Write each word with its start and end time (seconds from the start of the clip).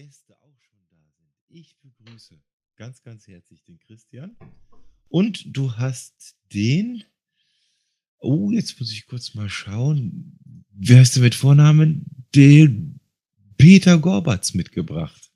Gäste 0.00 0.34
auch 0.40 0.58
schon 0.62 0.80
da 0.90 0.96
sind. 1.18 1.30
Ich 1.50 1.76
begrüße 1.82 2.40
ganz, 2.76 3.02
ganz 3.02 3.26
herzlich 3.26 3.62
den 3.64 3.78
Christian. 3.80 4.34
Und 5.08 5.54
du 5.54 5.76
hast 5.76 6.36
den, 6.54 7.04
oh, 8.18 8.50
jetzt 8.50 8.80
muss 8.80 8.92
ich 8.92 9.06
kurz 9.06 9.34
mal 9.34 9.50
schauen, 9.50 10.38
wer 10.70 11.02
ist 11.02 11.16
denn 11.16 11.22
mit 11.22 11.34
Vornamen? 11.34 12.06
Den 12.34 13.00
Peter 13.58 13.98
Gorbatz 13.98 14.54
mitgebracht. 14.54 15.30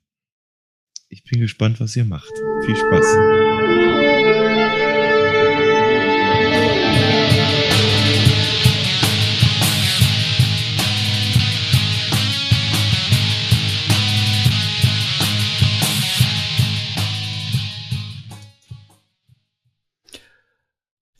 Ich 1.09 1.23
bin 1.25 1.41
gespannt, 1.41 1.79
was 1.79 1.95
ihr 1.95 2.05
macht. 2.05 2.33
Viel 2.65 2.75
Spaß. 2.75 4.54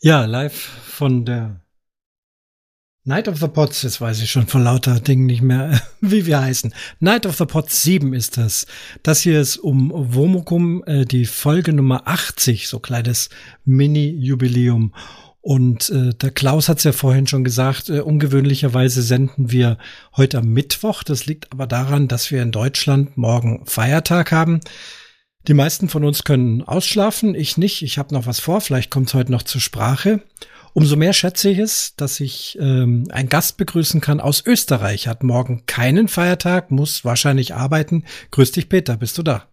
Ja, 0.06 0.26
live 0.26 0.54
von 0.54 1.26
der 1.26 1.62
Night 3.06 3.28
of 3.28 3.40
the 3.40 3.48
Pots, 3.48 3.82
jetzt 3.82 4.00
weiß 4.00 4.22
ich 4.22 4.30
schon 4.30 4.46
von 4.46 4.64
lauter 4.64 5.00
Dingen 5.00 5.26
nicht 5.26 5.42
mehr, 5.42 5.82
wie 6.00 6.28
wir 6.28 6.42
heißen. 6.42 6.76
Night 7.00 7.26
of 7.26 7.38
the 7.38 7.46
Pots 7.46 7.82
7 7.82 8.14
ist 8.14 8.38
das. 8.38 8.68
Das 9.02 9.22
hier 9.22 9.42
ist 9.42 9.58
um 9.58 9.92
Womukum, 9.92 10.84
äh, 10.86 11.06
die 11.06 11.26
Folge 11.26 11.74
Nummer 11.74 12.04
80, 12.08 12.68
so 12.68 12.78
kleines 12.78 13.32
Mini-Jubiläum. 13.64 14.94
Und 15.42 15.90
äh, 15.90 16.14
der 16.14 16.30
Klaus 16.30 16.70
hat 16.70 16.78
es 16.78 16.84
ja 16.84 16.92
vorhin 16.92 17.26
schon 17.26 17.44
gesagt, 17.44 17.90
äh, 17.90 18.02
ungewöhnlicherweise 18.02 19.02
senden 19.02 19.50
wir 19.50 19.80
heute 20.16 20.38
am 20.38 20.54
Mittwoch. 20.54 21.02
Das 21.02 21.26
liegt 21.26 21.52
aber 21.52 21.66
daran, 21.66 22.08
dass 22.08 22.30
wir 22.30 22.44
in 22.44 22.52
Deutschland 22.52 23.18
morgen 23.18 23.66
Feiertag 23.66 24.32
haben. 24.32 24.60
Die 25.48 25.54
meisten 25.54 25.90
von 25.90 26.04
uns 26.04 26.24
können 26.24 26.64
ausschlafen, 26.64 27.36
ich 27.36 27.58
nicht. 27.58 27.84
Ich 27.84 28.00
habe 28.00 28.14
noch 28.16 28.26
was 28.26 28.40
vor, 28.40 28.62
vielleicht 28.62 28.90
kommt 28.90 29.10
es 29.10 29.14
heute 29.14 29.32
noch 29.32 29.44
zur 29.44 29.62
Sprache. 29.62 30.24
Umso 30.74 30.96
mehr 30.96 31.14
schätze 31.14 31.50
ich 31.50 31.60
es, 31.60 31.96
dass 31.96 32.20
ich 32.20 32.58
ähm, 32.60 33.06
einen 33.12 33.30
Gast 33.30 33.58
begrüßen 33.58 34.02
kann 34.02 34.20
aus 34.20 34.44
Österreich. 34.46 35.08
Hat 35.08 35.24
morgen 35.24 35.66
keinen 35.68 36.08
Feiertag, 36.08 36.72
muss 36.72 37.06
wahrscheinlich 37.06 37.54
arbeiten. 37.54 38.06
Grüß 38.32 38.52
dich, 38.54 38.70
Peter, 38.70 38.98
bist 38.98 39.18
du 39.20 39.24
da? 39.24 39.48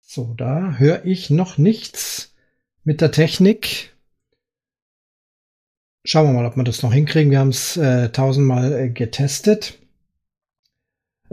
So, 0.00 0.34
da 0.34 0.74
höre 0.78 1.04
ich 1.04 1.30
noch 1.30 1.58
nichts 1.58 2.34
mit 2.84 3.00
der 3.00 3.12
Technik. 3.12 3.95
Schauen 6.06 6.28
wir 6.28 6.34
mal, 6.34 6.46
ob 6.46 6.56
wir 6.56 6.62
das 6.62 6.84
noch 6.84 6.92
hinkriegen. 6.92 7.32
Wir 7.32 7.40
haben 7.40 7.48
es 7.48 7.76
äh, 7.76 8.10
tausendmal 8.10 8.72
äh, 8.72 8.88
getestet. 8.90 9.76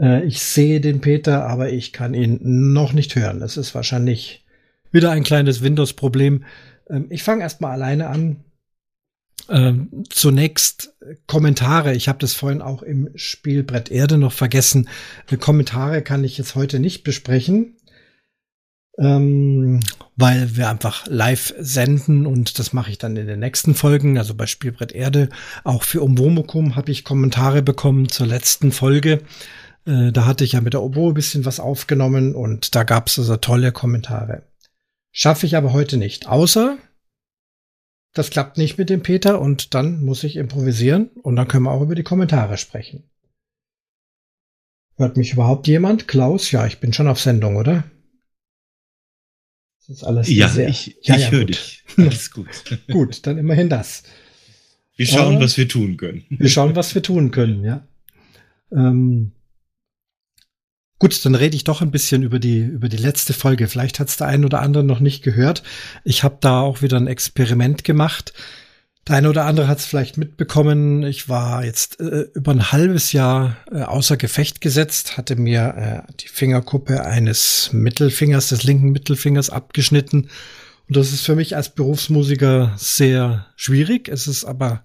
Äh, 0.00 0.24
ich 0.24 0.40
sehe 0.40 0.80
den 0.80 1.00
Peter, 1.00 1.46
aber 1.46 1.70
ich 1.70 1.92
kann 1.92 2.12
ihn 2.12 2.40
noch 2.72 2.92
nicht 2.92 3.14
hören. 3.14 3.38
Das 3.38 3.56
ist 3.56 3.72
wahrscheinlich 3.76 4.44
wieder 4.90 5.12
ein 5.12 5.22
kleines 5.22 5.62
Windows-Problem. 5.62 6.44
Ähm, 6.90 7.06
ich 7.10 7.22
fange 7.22 7.42
erstmal 7.42 7.70
alleine 7.70 8.08
an. 8.08 8.42
Ähm, 9.48 10.04
zunächst 10.10 10.96
Kommentare. 11.28 11.94
Ich 11.94 12.08
habe 12.08 12.18
das 12.18 12.34
vorhin 12.34 12.60
auch 12.60 12.82
im 12.82 13.10
Spielbrett 13.14 13.92
Erde 13.92 14.18
noch 14.18 14.32
vergessen. 14.32 14.88
Äh, 15.30 15.36
Kommentare 15.36 16.02
kann 16.02 16.24
ich 16.24 16.36
jetzt 16.36 16.56
heute 16.56 16.80
nicht 16.80 17.04
besprechen 17.04 17.76
ähm, 18.98 19.80
weil 20.16 20.56
wir 20.56 20.68
einfach 20.68 21.06
live 21.06 21.54
senden 21.58 22.26
und 22.26 22.58
das 22.58 22.72
mache 22.72 22.90
ich 22.90 22.98
dann 22.98 23.16
in 23.16 23.26
den 23.26 23.40
nächsten 23.40 23.74
Folgen. 23.74 24.18
Also 24.18 24.34
bei 24.34 24.46
Spielbrett 24.46 24.92
Erde, 24.92 25.28
auch 25.64 25.82
für 25.82 26.02
Umwomukum 26.02 26.76
habe 26.76 26.92
ich 26.92 27.04
Kommentare 27.04 27.62
bekommen 27.62 28.08
zur 28.08 28.26
letzten 28.26 28.72
Folge. 28.72 29.22
Äh, 29.86 30.12
da 30.12 30.26
hatte 30.26 30.44
ich 30.44 30.52
ja 30.52 30.60
mit 30.60 30.74
der 30.74 30.82
Oboe 30.82 31.10
ein 31.10 31.14
bisschen 31.14 31.44
was 31.44 31.60
aufgenommen 31.60 32.34
und 32.34 32.74
da 32.74 32.84
gab 32.84 33.08
es 33.08 33.18
also 33.18 33.36
tolle 33.36 33.72
Kommentare. 33.72 34.42
Schaffe 35.12 35.46
ich 35.46 35.56
aber 35.56 35.72
heute 35.72 35.96
nicht, 35.96 36.28
außer 36.28 36.78
das 38.14 38.30
klappt 38.30 38.58
nicht 38.58 38.78
mit 38.78 38.90
dem 38.90 39.02
Peter 39.02 39.40
und 39.40 39.74
dann 39.74 40.02
muss 40.04 40.22
ich 40.22 40.36
improvisieren 40.36 41.08
und 41.22 41.34
dann 41.34 41.48
können 41.48 41.64
wir 41.64 41.72
auch 41.72 41.82
über 41.82 41.96
die 41.96 42.04
Kommentare 42.04 42.58
sprechen. 42.58 43.10
Hört 44.96 45.16
mich 45.16 45.32
überhaupt 45.32 45.66
jemand? 45.66 46.06
Klaus? 46.06 46.52
Ja, 46.52 46.64
ich 46.66 46.78
bin 46.78 46.92
schon 46.92 47.08
auf 47.08 47.20
Sendung, 47.20 47.56
oder? 47.56 47.82
Das 49.86 49.98
ist 49.98 50.04
alles 50.04 50.28
ja, 50.30 50.48
sehr. 50.48 50.68
Ich, 50.68 50.96
ja, 51.02 51.16
ich 51.16 51.22
ja, 51.24 51.30
höre 51.30 51.44
dich. 51.44 51.82
Alles 51.96 52.30
gut. 52.30 52.48
gut, 52.90 53.26
dann 53.26 53.36
immerhin 53.36 53.68
das. 53.68 54.02
Wir 54.96 55.06
schauen, 55.06 55.36
Aber 55.36 55.44
was 55.44 55.58
wir 55.58 55.68
tun 55.68 55.96
können. 55.96 56.24
Wir 56.30 56.48
schauen, 56.48 56.74
was 56.74 56.94
wir 56.94 57.02
tun 57.02 57.30
können, 57.30 57.64
ja. 57.64 57.86
Ähm, 58.72 59.32
gut, 60.98 61.24
dann 61.24 61.34
rede 61.34 61.56
ich 61.56 61.64
doch 61.64 61.82
ein 61.82 61.90
bisschen 61.90 62.22
über 62.22 62.38
die, 62.38 62.60
über 62.60 62.88
die 62.88 62.96
letzte 62.96 63.32
Folge. 63.32 63.68
Vielleicht 63.68 64.00
hat 64.00 64.08
es 64.08 64.16
der 64.16 64.28
ein 64.28 64.44
oder 64.44 64.60
andere 64.60 64.84
noch 64.84 65.00
nicht 65.00 65.22
gehört. 65.22 65.62
Ich 66.04 66.22
habe 66.22 66.38
da 66.40 66.60
auch 66.60 66.80
wieder 66.80 66.96
ein 66.96 67.06
Experiment 67.06 67.84
gemacht. 67.84 68.32
Der 69.06 69.16
eine 69.16 69.28
oder 69.28 69.44
andere 69.44 69.68
hat 69.68 69.78
es 69.78 69.84
vielleicht 69.84 70.16
mitbekommen. 70.16 71.02
Ich 71.02 71.28
war 71.28 71.64
jetzt 71.64 72.00
äh, 72.00 72.26
über 72.34 72.52
ein 72.52 72.72
halbes 72.72 73.12
Jahr 73.12 73.58
äh, 73.70 73.82
außer 73.82 74.16
Gefecht 74.16 74.62
gesetzt, 74.62 75.18
hatte 75.18 75.36
mir 75.36 76.04
äh, 76.08 76.12
die 76.20 76.28
Fingerkuppe 76.28 77.04
eines 77.04 77.70
Mittelfingers, 77.72 78.48
des 78.48 78.62
linken 78.62 78.92
Mittelfingers 78.92 79.50
abgeschnitten. 79.50 80.30
Und 80.88 80.96
das 80.96 81.12
ist 81.12 81.22
für 81.22 81.36
mich 81.36 81.54
als 81.54 81.74
Berufsmusiker 81.74 82.74
sehr 82.78 83.46
schwierig. 83.56 84.08
Es 84.08 84.26
ist 84.26 84.44
aber 84.44 84.84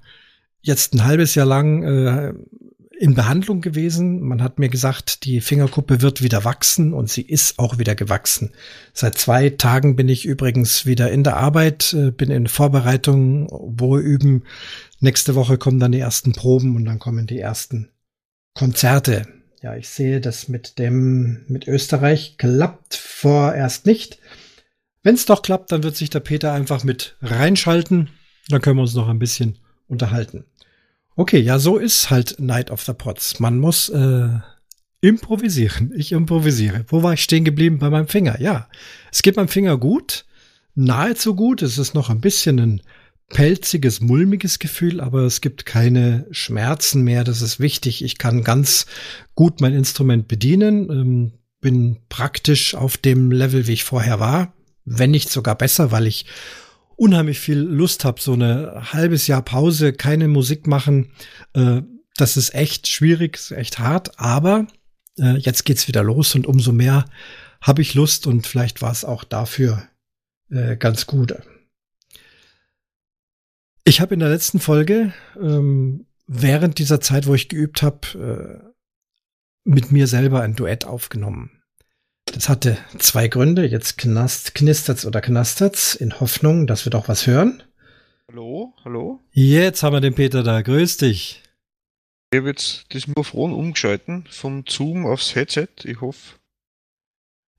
jetzt 0.62 0.94
ein 0.94 1.06
halbes 1.06 1.36
Jahr 1.36 1.46
lang 1.46 1.84
äh, 1.84 2.34
in 3.00 3.14
Behandlung 3.14 3.62
gewesen. 3.62 4.22
Man 4.22 4.44
hat 4.44 4.60
mir 4.60 4.68
gesagt, 4.68 5.24
die 5.24 5.40
Fingerkuppe 5.40 6.02
wird 6.02 6.22
wieder 6.22 6.44
wachsen 6.44 6.94
und 6.94 7.10
sie 7.10 7.22
ist 7.22 7.58
auch 7.58 7.78
wieder 7.78 7.96
gewachsen. 7.96 8.52
Seit 8.94 9.18
zwei 9.18 9.50
Tagen 9.52 9.96
bin 9.96 10.10
ich 10.10 10.26
übrigens 10.26 10.86
wieder 10.86 11.10
in 11.10 11.24
der 11.24 11.38
Arbeit, 11.38 11.94
äh, 11.94 12.12
bin 12.12 12.30
in 12.30 12.48
Vorbereitung, 12.48 13.48
wo 13.50 13.98
üben. 13.98 14.44
Nächste 15.00 15.36
Woche 15.36 15.58
kommen 15.58 15.80
dann 15.80 15.94
die 15.94 16.00
ersten 16.00 16.34
Proben 16.34 16.76
und 16.76 16.84
dann 16.84 17.00
kommen 17.00 17.26
die 17.26 17.40
ersten 17.40 17.90
Konzerte. 18.54 19.26
Ja, 19.62 19.76
ich 19.78 19.88
sehe, 19.88 20.20
das 20.20 20.50
mit 20.50 20.78
dem, 20.78 21.46
mit 21.48 21.70
Österreich 21.70 22.36
klappt 22.38 22.96
vorerst 22.96 23.86
nicht. 23.86 24.20
Wenn 25.04 25.16
es 25.16 25.26
doch 25.26 25.42
klappt, 25.42 25.72
dann 25.72 25.84
wird 25.84 25.96
sich 25.96 26.10
der 26.10 26.20
Peter 26.20 26.52
einfach 26.52 26.84
mit 26.84 27.16
reinschalten. 27.22 28.10
Dann 28.50 28.62
können 28.62 28.78
wir 28.78 28.82
uns 28.82 28.94
noch 28.94 29.08
ein 29.08 29.20
bisschen 29.20 29.58
unterhalten. 29.88 30.44
Okay, 31.20 31.42
ja, 31.42 31.60
so 31.60 31.76
ist 31.76 32.10
halt 32.10 32.38
Night 32.40 32.72
of 32.72 32.82
the 32.84 32.94
Pots. 32.94 33.42
Man 33.42 33.60
muss 33.60 33.90
äh, 33.90 34.30
improvisieren. 35.02 35.92
Ich 35.94 36.14
improvisiere. 36.14 36.86
Wo 36.88 37.04
war 37.04 37.12
ich 37.12 37.24
stehen 37.24 37.44
geblieben 37.44 37.78
bei 37.78 37.90
meinem 37.90 38.08
Finger? 38.08 38.40
Ja, 38.40 38.70
es 39.12 39.22
geht 39.22 39.36
meinem 39.36 39.50
Finger 39.50 39.78
gut, 39.78 40.24
nahezu 40.76 41.36
gut. 41.36 41.62
Es 41.62 41.78
ist 41.78 41.94
noch 41.94 42.10
ein 42.10 42.22
bisschen 42.22 42.58
ein 42.62 42.82
pelziges, 43.28 44.00
mulmiges 44.00 44.60
Gefühl, 44.60 45.02
aber 45.02 45.24
es 45.24 45.42
gibt 45.42 45.66
keine 45.66 46.26
Schmerzen 46.32 47.02
mehr. 47.02 47.26
Das 47.26 47.42
ist 47.42 47.60
wichtig. 47.60 48.02
Ich 48.02 48.18
kann 48.18 48.46
ganz 48.46 48.86
gut 49.36 49.60
mein 49.60 49.74
Instrument 49.74 50.30
bedienen, 50.30 50.90
ähm, 50.90 51.34
bin 51.60 51.98
praktisch 52.08 52.76
auf 52.76 52.96
dem 52.96 53.34
Level, 53.34 53.68
wie 53.68 53.74
ich 53.74 53.84
vorher 53.84 54.22
war, 54.22 54.54
wenn 54.86 55.12
nicht 55.12 55.30
sogar 55.30 55.56
besser, 55.56 55.92
weil 55.92 56.08
ich 56.08 56.28
unheimlich 57.00 57.40
viel 57.40 57.60
Lust 57.60 58.04
habe, 58.04 58.22
so 58.22 58.34
eine 58.34 58.92
halbes 58.94 59.28
Jahr 59.28 59.42
Pause, 59.42 59.94
keine 59.94 60.28
Musik 60.28 60.68
machen, 60.68 61.12
äh, 61.54 61.82
das 62.18 62.36
ist 62.36 62.54
echt 62.54 62.88
schwierig, 62.88 63.36
ist 63.36 63.52
echt 63.52 63.80
hart, 63.80 64.20
aber 64.20 64.68
äh, 65.18 65.38
jetzt 65.38 65.64
geht's 65.64 65.88
wieder 65.88 66.04
los 66.04 66.36
und 66.36 66.46
umso 66.46 66.74
mehr 66.74 67.06
habe 67.62 67.82
ich 67.82 67.94
Lust 67.94 68.28
und 68.28 68.46
vielleicht 68.46 68.82
war 68.82 68.92
es 68.92 69.06
auch 69.06 69.24
dafür 69.24 69.88
äh, 70.50 70.76
ganz 70.76 71.08
gut. 71.08 71.34
Ich 73.86 74.02
habe 74.02 74.14
in 74.14 74.20
der 74.20 74.30
letzten 74.30 74.60
Folge 74.60 75.14
ähm, 75.42 76.06
während 76.28 76.80
dieser 76.80 77.00
Zeit, 77.00 77.28
wo 77.28 77.34
ich 77.34 77.50
geübt 77.50 77.82
habe, 77.82 78.62
äh, 78.66 78.70
mit 79.64 79.92
mir 79.92 80.08
selber 80.08 80.42
ein 80.42 80.56
Duett 80.56 80.86
aufgenommen. 80.86 81.59
Das 82.34 82.50
hatte 82.50 82.78
zwei 82.98 83.28
Gründe. 83.28 83.66
Jetzt 83.66 83.98
knast, 83.98 84.56
knistert's 84.56 85.06
oder 85.06 85.22
knastert's 85.22 85.96
in 85.96 86.20
Hoffnung, 86.20 86.68
dass 86.68 86.86
wir 86.86 86.92
doch 86.92 87.08
was 87.08 87.28
hören. 87.28 87.64
Hallo, 88.30 88.74
hallo. 88.86 89.20
Jetzt 89.32 89.84
haben 89.84 89.94
wir 89.94 90.02
den 90.02 90.16
Peter 90.16 90.44
da. 90.44 90.62
Grüß 90.62 90.98
dich. 90.98 91.42
Ich 92.32 92.38
habe 92.38 92.50
jetzt 92.50 92.86
das 92.90 93.08
Mikrofon 93.08 93.54
umgeschalten 93.54 94.26
vom 94.30 94.64
Zoom 94.68 95.06
aufs 95.06 95.34
Headset. 95.34 95.68
Ich 95.84 96.00
hoffe. 96.00 96.36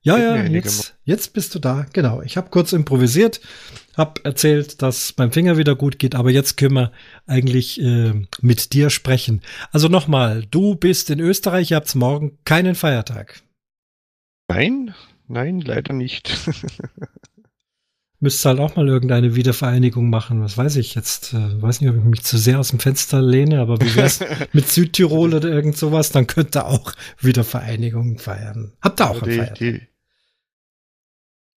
Ja, 0.02 0.16
ja, 0.16 0.36
jetzt, 0.44 0.94
jetzt 1.04 1.34
bist 1.34 1.54
du 1.54 1.58
da. 1.58 1.84
Genau. 1.92 2.22
Ich 2.22 2.38
habe 2.38 2.48
kurz 2.48 2.72
improvisiert, 2.72 3.40
habe 3.98 4.24
erzählt, 4.24 4.80
dass 4.80 5.12
beim 5.12 5.30
Finger 5.30 5.58
wieder 5.58 5.74
gut 5.74 5.98
geht, 5.98 6.14
aber 6.14 6.30
jetzt 6.30 6.56
können 6.56 6.74
wir 6.74 6.92
eigentlich 7.26 7.78
äh, 7.82 8.14
mit 8.40 8.72
dir 8.72 8.88
sprechen. 8.88 9.42
Also 9.72 9.88
nochmal, 9.88 10.46
du 10.50 10.74
bist 10.74 11.10
in 11.10 11.20
Österreich, 11.20 11.72
ihr 11.72 11.76
habt 11.76 11.94
morgen 11.96 12.38
keinen 12.44 12.76
Feiertag. 12.76 13.42
Nein, 14.50 14.94
nein, 15.28 15.60
leider 15.60 15.92
nicht. 15.92 16.36
müsste 18.20 18.50
halt 18.50 18.60
auch 18.60 18.76
mal 18.76 18.86
irgendeine 18.86 19.34
Wiedervereinigung 19.34 20.10
machen. 20.10 20.42
Was 20.42 20.56
weiß 20.56 20.76
ich 20.76 20.94
jetzt? 20.94 21.32
Äh, 21.32 21.62
weiß 21.62 21.80
nicht, 21.80 21.90
ob 21.90 21.96
ich 21.96 22.04
mich 22.04 22.22
zu 22.22 22.36
sehr 22.36 22.60
aus 22.60 22.68
dem 22.68 22.78
Fenster 22.78 23.22
lehne, 23.22 23.60
aber 23.60 23.80
wie 23.80 23.94
wär's 23.96 24.20
mit 24.52 24.68
Südtirol 24.68 25.34
oder 25.34 25.48
irgend 25.48 25.76
sowas? 25.76 26.10
Dann 26.10 26.26
könnte 26.26 26.66
auch 26.66 26.92
Wiedervereinigung 27.18 28.18
feiern. 28.18 28.72
Habt 28.82 29.00
ihr 29.00 29.10
auch 29.10 29.22
die, 29.22 29.42
die, 29.58 29.80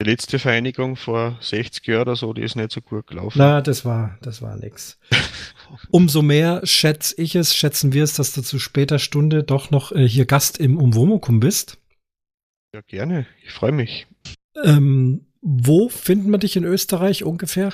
die 0.02 0.10
letzte 0.10 0.40
Vereinigung 0.40 0.96
vor 0.96 1.38
60 1.42 1.86
Jahren 1.86 2.02
oder 2.04 2.16
so, 2.16 2.32
die 2.32 2.44
ist 2.44 2.56
nicht 2.56 2.72
so 2.72 2.82
gut 2.82 3.08
gelaufen. 3.08 3.38
Na, 3.38 3.62
das 3.62 3.84
war, 3.84 4.18
das 4.22 4.42
war 4.42 4.56
nix. 4.56 5.00
Umso 5.90 6.22
mehr 6.22 6.62
schätze 6.64 7.16
ich 7.18 7.36
es, 7.36 7.54
schätzen 7.54 7.92
wir 7.92 8.04
es, 8.04 8.14
dass 8.14 8.34
du 8.34 8.42
zu 8.42 8.58
später 8.58 9.00
Stunde 9.00 9.44
doch 9.44 9.70
noch 9.70 9.92
äh, 9.92 10.08
hier 10.08 10.26
Gast 10.26 10.60
im 10.60 10.78
Umwomukum 10.78 11.42
bist. 11.42 11.78
Ja, 12.74 12.82
gerne. 12.82 13.28
Ich 13.44 13.52
freue 13.52 13.72
mich. 13.72 14.08
Ähm, 14.64 15.26
wo 15.42 15.90
finden 15.90 16.32
wir 16.32 16.40
dich 16.40 16.56
in 16.56 16.64
Österreich 16.64 17.24
ungefähr? 17.24 17.72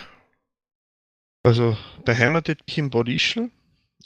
Also 1.43 1.77
beheimatet 2.03 2.59
ich 2.65 2.77
in 2.77 2.89
Bad 2.89 3.07
Ischl, 3.07 3.49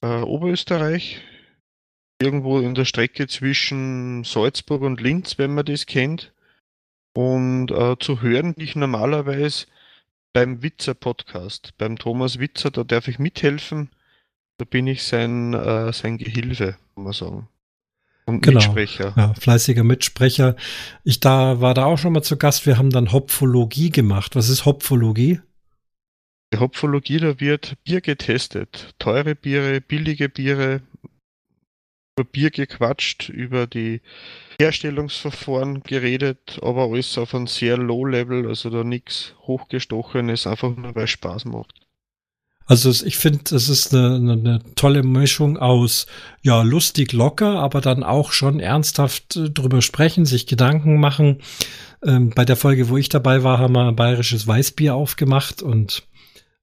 äh, 0.02 0.22
Oberösterreich. 0.22 1.22
Irgendwo 2.22 2.60
in 2.60 2.76
der 2.76 2.86
Strecke 2.86 3.28
zwischen 3.28 4.24
Salzburg 4.24 4.84
und 4.84 5.02
Linz, 5.02 5.40
wenn 5.40 5.56
man 5.56 5.66
das 5.66 5.88
kennt. 5.88 6.32
Und 7.16 7.72
äh, 7.72 7.98
zu 8.00 8.22
hören 8.22 8.54
bin 8.54 8.64
ich 8.64 8.76
normalerweise 8.76 9.66
beim 10.32 10.62
Witzer 10.62 10.94
Podcast, 10.94 11.74
beim 11.78 11.98
Thomas 11.98 12.40
Witzer, 12.40 12.72
da 12.72 12.84
darf 12.84 13.08
ich 13.08 13.20
mithelfen. 13.20 13.90
Da 14.58 14.66
bin 14.66 14.86
ich 14.88 15.04
sein, 15.04 15.54
äh, 15.54 15.92
sein 15.92 16.18
Gehilfe, 16.18 16.78
kann 16.94 17.04
man 17.04 17.14
sagen. 17.14 17.50
Und 18.26 18.42
genau. 18.42 18.60
Mitsprecher. 18.60 19.14
Ja, 19.18 19.34
fleißiger 19.34 19.84
Mitsprecher. 19.84 20.56
Ich 21.04 21.20
da 21.20 21.60
war 21.60 21.74
da 21.74 21.86
auch 21.86 21.98
schon 21.98 22.14
mal 22.14 22.22
zu 22.22 22.38
Gast. 22.38 22.66
Wir 22.66 22.78
haben 22.78 22.90
dann 22.90 23.12
Hopfologie 23.12 23.90
gemacht. 23.90 24.36
Was 24.36 24.50
ist 24.50 24.66
Hopfologie? 24.66 25.42
Die 26.54 26.60
Hopfologie, 26.60 27.18
da 27.18 27.40
wird 27.40 27.76
Bier 27.84 28.00
getestet. 28.00 28.94
Teure 29.00 29.36
Biere, 29.36 29.82
billige 29.82 30.30
Biere, 30.30 30.82
über 32.16 32.30
Bier 32.30 32.52
gequatscht, 32.52 33.30
über 33.30 33.66
die 33.66 34.02
Herstellungsverfahren 34.60 35.82
geredet, 35.82 36.60
aber 36.62 36.86
alles 36.86 37.18
auf 37.18 37.34
einem 37.34 37.48
sehr 37.48 37.78
low 37.78 38.06
Level, 38.06 38.48
also 38.48 38.70
da 38.70 38.84
nichts 38.84 39.34
hochgestochenes, 39.42 40.46
einfach 40.46 40.76
nur 40.76 40.96
weil 40.96 41.06
es 41.06 41.10
Spaß 41.10 41.46
macht. 41.46 41.83
Also 42.66 42.90
ich 43.06 43.18
finde, 43.18 43.56
es 43.56 43.68
ist 43.68 43.94
eine, 43.94 44.16
eine, 44.16 44.34
eine, 44.34 44.60
tolle 44.76 45.04
Mischung 45.04 45.58
aus, 45.58 46.06
ja, 46.42 46.62
lustig, 46.62 47.12
locker, 47.12 47.60
aber 47.60 47.82
dann 47.82 48.04
auch 48.04 48.32
schon 48.32 48.60
ernsthaft 48.60 49.36
äh, 49.36 49.50
drüber 49.50 49.82
sprechen, 49.82 50.26
sich 50.26 50.48
Gedanken 50.48 51.00
machen. 51.00 51.42
Ähm, 52.06 52.30
bei 52.30 52.46
der 52.46 52.56
Folge, 52.56 52.90
wo 52.90 52.98
ich 52.98 53.10
dabei 53.10 53.44
war, 53.44 53.60
haben 53.60 53.74
wir 53.74 53.88
ein 53.88 53.96
bayerisches 53.96 54.48
Weißbier 54.48 54.96
aufgemacht 54.96 55.62
und 55.62 56.04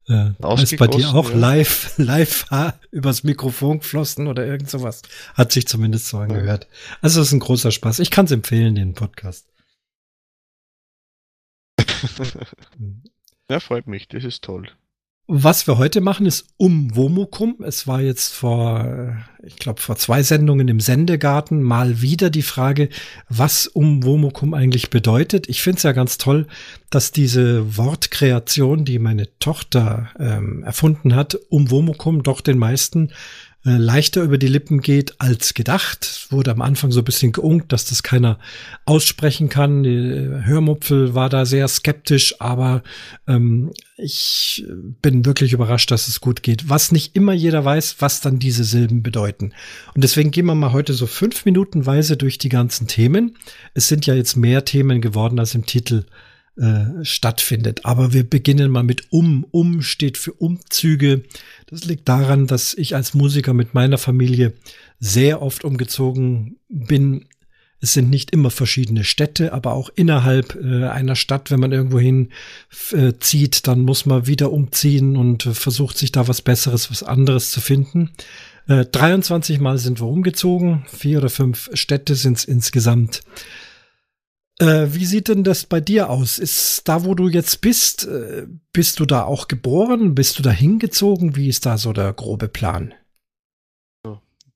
äh, 0.08 0.30
ist 0.62 0.76
bei 0.76 0.86
dir 0.86 1.14
auch 1.14 1.30
ja. 1.30 1.36
live, 1.36 1.94
live 1.98 2.46
übers 2.90 3.22
Mikrofon 3.22 3.80
geflossen 3.80 4.26
oder 4.26 4.46
irgend 4.46 4.70
sowas. 4.70 5.02
Hat 5.34 5.52
sich 5.52 5.68
zumindest 5.68 6.08
so 6.08 6.18
angehört. 6.18 6.66
Also 7.00 7.20
es 7.20 7.28
ist 7.28 7.32
ein 7.32 7.40
großer 7.40 7.70
Spaß. 7.70 7.98
Ich 8.00 8.10
kann 8.10 8.24
es 8.24 8.32
empfehlen, 8.32 8.74
den 8.74 8.94
Podcast. 8.94 9.46
ja, 13.50 13.60
freut 13.60 13.86
mich. 13.86 14.08
Das 14.08 14.24
ist 14.24 14.42
toll. 14.42 14.68
Was 15.32 15.68
wir 15.68 15.78
heute 15.78 16.00
machen, 16.00 16.26
ist 16.26 16.46
um 16.56 16.96
Womukum. 16.96 17.58
Es 17.64 17.86
war 17.86 18.00
jetzt 18.00 18.34
vor, 18.34 19.16
ich 19.44 19.58
glaube, 19.58 19.80
vor 19.80 19.94
zwei 19.94 20.24
Sendungen 20.24 20.66
im 20.66 20.80
Sendegarten 20.80 21.62
mal 21.62 22.02
wieder 22.02 22.30
die 22.30 22.42
Frage, 22.42 22.88
was 23.28 23.68
um 23.68 24.02
Womukum 24.02 24.54
eigentlich 24.54 24.90
bedeutet. 24.90 25.48
Ich 25.48 25.62
finde 25.62 25.76
es 25.76 25.82
ja 25.84 25.92
ganz 25.92 26.18
toll, 26.18 26.48
dass 26.90 27.12
diese 27.12 27.76
Wortkreation, 27.76 28.84
die 28.84 28.98
meine 28.98 29.28
Tochter 29.38 30.08
ähm, 30.18 30.64
erfunden 30.64 31.14
hat, 31.14 31.38
um 31.48 31.70
Womukum 31.70 32.24
doch 32.24 32.40
den 32.40 32.58
meisten 32.58 33.12
äh, 33.66 33.76
leichter 33.76 34.22
über 34.22 34.38
die 34.38 34.46
Lippen 34.46 34.80
geht 34.80 35.20
als 35.20 35.52
gedacht. 35.52 36.28
Wurde 36.30 36.50
am 36.50 36.62
Anfang 36.62 36.92
so 36.92 37.00
ein 37.00 37.04
bisschen 37.04 37.32
geunkt, 37.32 37.72
dass 37.72 37.84
das 37.84 38.02
keiner 38.02 38.38
aussprechen 38.86 39.50
kann. 39.50 39.82
Die 39.82 39.90
äh, 39.90 40.44
Hörmupfel 40.44 41.14
war 41.14 41.28
da 41.28 41.44
sehr 41.44 41.68
skeptisch, 41.68 42.40
aber 42.40 42.82
ähm, 43.28 43.72
ich 43.98 44.64
bin 45.02 45.26
wirklich 45.26 45.52
überrascht, 45.52 45.90
dass 45.90 46.08
es 46.08 46.22
gut 46.22 46.42
geht. 46.42 46.70
Was 46.70 46.90
nicht 46.90 47.14
immer 47.16 47.34
jeder 47.34 47.62
weiß, 47.62 47.96
was 47.98 48.22
dann 48.22 48.38
diese 48.38 48.64
Silben 48.64 49.02
bedeuten. 49.02 49.52
Und 49.94 50.04
deswegen 50.04 50.30
gehen 50.30 50.46
wir 50.46 50.54
mal 50.54 50.72
heute 50.72 50.94
so 50.94 51.06
fünf 51.06 51.44
Minutenweise 51.44 52.16
durch 52.16 52.38
die 52.38 52.48
ganzen 52.48 52.86
Themen. 52.86 53.36
Es 53.74 53.88
sind 53.88 54.06
ja 54.06 54.14
jetzt 54.14 54.36
mehr 54.36 54.64
Themen 54.64 55.02
geworden, 55.02 55.38
als 55.38 55.54
im 55.54 55.66
Titel 55.66 56.06
äh, 56.60 57.04
stattfindet. 57.06 57.86
Aber 57.86 58.12
wir 58.12 58.28
beginnen 58.28 58.70
mal 58.70 58.82
mit 58.82 59.10
um. 59.10 59.46
Um 59.50 59.80
steht 59.80 60.18
für 60.18 60.32
Umzüge. 60.34 61.22
Das 61.68 61.84
liegt 61.84 62.06
daran, 62.06 62.46
dass 62.46 62.74
ich 62.74 62.94
als 62.94 63.14
Musiker 63.14 63.54
mit 63.54 63.72
meiner 63.72 63.96
Familie 63.96 64.52
sehr 64.98 65.40
oft 65.40 65.64
umgezogen 65.64 66.58
bin. 66.68 67.24
Es 67.80 67.94
sind 67.94 68.10
nicht 68.10 68.32
immer 68.32 68.50
verschiedene 68.50 69.04
Städte, 69.04 69.54
aber 69.54 69.72
auch 69.72 69.88
innerhalb 69.94 70.54
äh, 70.62 70.84
einer 70.88 71.16
Stadt, 71.16 71.50
wenn 71.50 71.60
man 71.60 71.72
irgendwohin 71.72 72.28
äh, 72.92 73.14
zieht, 73.18 73.66
dann 73.66 73.80
muss 73.80 74.04
man 74.04 74.26
wieder 74.26 74.52
umziehen 74.52 75.16
und 75.16 75.46
äh, 75.46 75.54
versucht 75.54 75.96
sich 75.96 76.12
da 76.12 76.28
was 76.28 76.42
Besseres, 76.42 76.90
was 76.90 77.02
anderes 77.02 77.50
zu 77.50 77.60
finden. 77.62 78.10
23 78.66 79.58
Mal 79.58 79.78
sind 79.78 80.00
wir 80.00 80.06
umgezogen, 80.06 80.84
vier 80.86 81.18
oder 81.18 81.30
fünf 81.30 81.70
Städte 81.72 82.14
sind 82.14 82.36
es 82.36 82.44
insgesamt. 82.44 83.22
Äh, 84.60 84.92
wie 84.94 85.06
sieht 85.06 85.28
denn 85.28 85.42
das 85.42 85.64
bei 85.64 85.80
dir 85.80 86.10
aus? 86.10 86.38
Ist 86.38 86.86
da, 86.86 87.04
wo 87.04 87.14
du 87.14 87.28
jetzt 87.28 87.62
bist, 87.62 88.06
äh, 88.06 88.46
bist 88.74 89.00
du 89.00 89.06
da 89.06 89.24
auch 89.24 89.48
geboren? 89.48 90.14
Bist 90.14 90.38
du 90.38 90.42
da 90.42 90.50
hingezogen? 90.50 91.34
Wie 91.34 91.48
ist 91.48 91.64
da 91.64 91.78
so 91.78 91.94
der 91.94 92.12
grobe 92.12 92.48
Plan? 92.48 92.92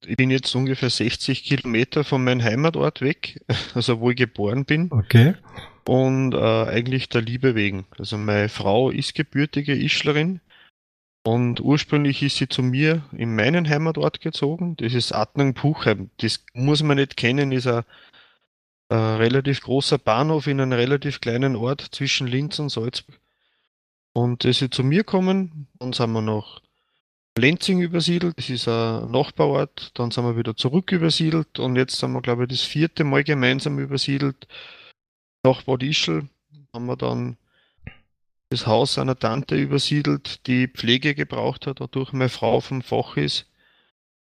Ich 0.07 0.19
bin 0.19 0.31
jetzt 0.31 0.55
ungefähr 0.55 0.91
60 0.91 1.45
Kilometer 1.45 2.05
von 2.05 2.23
meinem 2.23 2.43
Heimatort 2.43 3.01
weg, 3.01 3.41
also 3.75 4.01
wo 4.01 4.11
ich 4.11 4.17
geboren 4.17 4.67
bin. 4.67 4.93
Okay. 4.93 5.37
Und 5.87 6.35
äh, 6.35 6.37
eigentlich 6.37 7.09
der 7.09 7.23
Liebe 7.23 7.55
wegen. 7.55 7.87
Also 7.99 8.19
meine 8.19 8.51
Frau 8.51 8.91
ist 8.91 9.15
gebürtige 9.15 9.75
Ischlerin 9.75 10.41
und 11.27 11.61
ursprünglich 11.61 12.23
ist 12.23 12.37
sie 12.37 12.49
zu 12.49 12.63
mir 12.63 13.03
in 13.13 13.35
meinen 13.35 13.67
Heimatort 13.67 14.21
gezogen. 14.21 14.77
Das 14.77 14.93
ist 14.93 15.13
Adnang-Puchheim. 15.13 16.11
Das 16.19 16.45
muss 16.53 16.83
man 16.83 16.99
nicht 16.99 17.17
kennen, 17.17 17.53
ist 17.53 17.67
ein 17.67 17.85
äh, 18.95 19.17
relativ 19.17 19.61
großer 19.63 19.99
Bahnhof 19.99 20.47
in 20.47 20.61
einem 20.61 20.73
relativ 20.73 21.21
kleinen 21.21 21.57
Ort 21.57 21.81
zwischen 21.81 22.29
Linz 22.29 22.61
und 22.61 22.69
Salzburg. 22.69 23.19
Und 24.13 24.47
als 24.47 24.59
sie 24.59 24.71
zu 24.71 24.85
mir 24.85 25.03
kommen, 25.03 25.67
dann 25.81 25.93
sind 25.93 26.13
wir 26.13 26.23
nach 26.23 26.61
Lenzing 27.37 27.81
übersiedelt, 27.81 28.39
das 28.39 28.51
ist 28.51 28.69
ein 28.69 29.11
Nachbarort, 29.11 29.91
dann 29.95 30.13
sind 30.13 30.25
wir 30.25 30.37
wieder 30.37 30.57
zurück 30.57 30.93
übersiedelt 30.93 31.59
und 31.59 31.75
jetzt 31.75 31.97
sind 31.97 32.13
wir, 32.13 32.23
glaube 32.23 32.45
ich, 32.45 32.51
das 32.51 32.61
vierte 32.61 33.03
Mal 33.03 33.25
gemeinsam 33.25 33.81
übersiedelt 33.81 34.47
nach 35.43 35.63
Bad 35.63 35.83
Ischl. 35.83 36.29
Haben 36.73 36.87
wir 36.87 36.97
dann 36.97 37.37
das 38.51 38.69
Haus 38.69 38.97
einer 38.97 39.19
Tante 39.19 39.57
übersiedelt, 39.57 40.47
die 40.47 40.69
Pflege 40.69 41.17
gebraucht 41.17 41.67
hat, 41.67 41.81
dadurch 41.81 42.13
meine 42.13 42.29
Frau 42.29 42.61
vom 42.61 42.81
Fach 42.81 43.17
ist. 43.17 43.47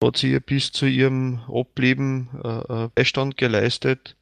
Hat 0.02 0.16
sie 0.16 0.32
ihr 0.32 0.40
bis 0.40 0.72
zu 0.72 0.86
ihrem 0.86 1.42
Ableben 1.48 2.28
äh, 2.42 2.86
äh 2.86 2.88
Beistand 2.92 3.36
geleistet 3.36 4.16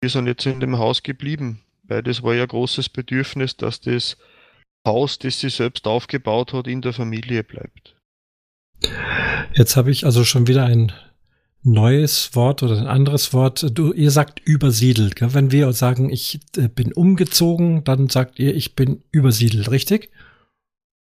wir 0.00 0.08
sind 0.08 0.26
jetzt 0.26 0.46
in 0.46 0.60
dem 0.60 0.78
Haus 0.78 1.02
geblieben, 1.02 1.60
weil 1.82 2.02
das 2.02 2.22
war 2.22 2.34
ja 2.34 2.46
großes 2.46 2.88
Bedürfnis, 2.88 3.56
dass 3.56 3.80
das 3.80 4.16
Haus, 4.86 5.18
das 5.18 5.40
sie 5.40 5.50
selbst 5.50 5.86
aufgebaut 5.86 6.52
hat, 6.52 6.66
in 6.66 6.80
der 6.80 6.92
Familie 6.92 7.44
bleibt. 7.44 7.96
Jetzt 9.54 9.76
habe 9.76 9.90
ich 9.90 10.06
also 10.06 10.24
schon 10.24 10.46
wieder 10.46 10.64
ein 10.64 10.92
neues 11.62 12.34
Wort 12.34 12.62
oder 12.62 12.78
ein 12.78 12.86
anderes 12.86 13.34
Wort. 13.34 13.66
Du, 13.76 13.92
ihr 13.92 14.10
sagt 14.10 14.40
übersiedelt. 14.40 15.16
Gell? 15.16 15.34
Wenn 15.34 15.52
wir 15.52 15.70
sagen, 15.74 16.08
ich 16.10 16.40
äh, 16.56 16.68
bin 16.68 16.94
umgezogen, 16.94 17.84
dann 17.84 18.08
sagt 18.08 18.38
ihr, 18.38 18.54
ich 18.54 18.74
bin 18.74 19.02
übersiedelt, 19.10 19.70
richtig? 19.70 20.10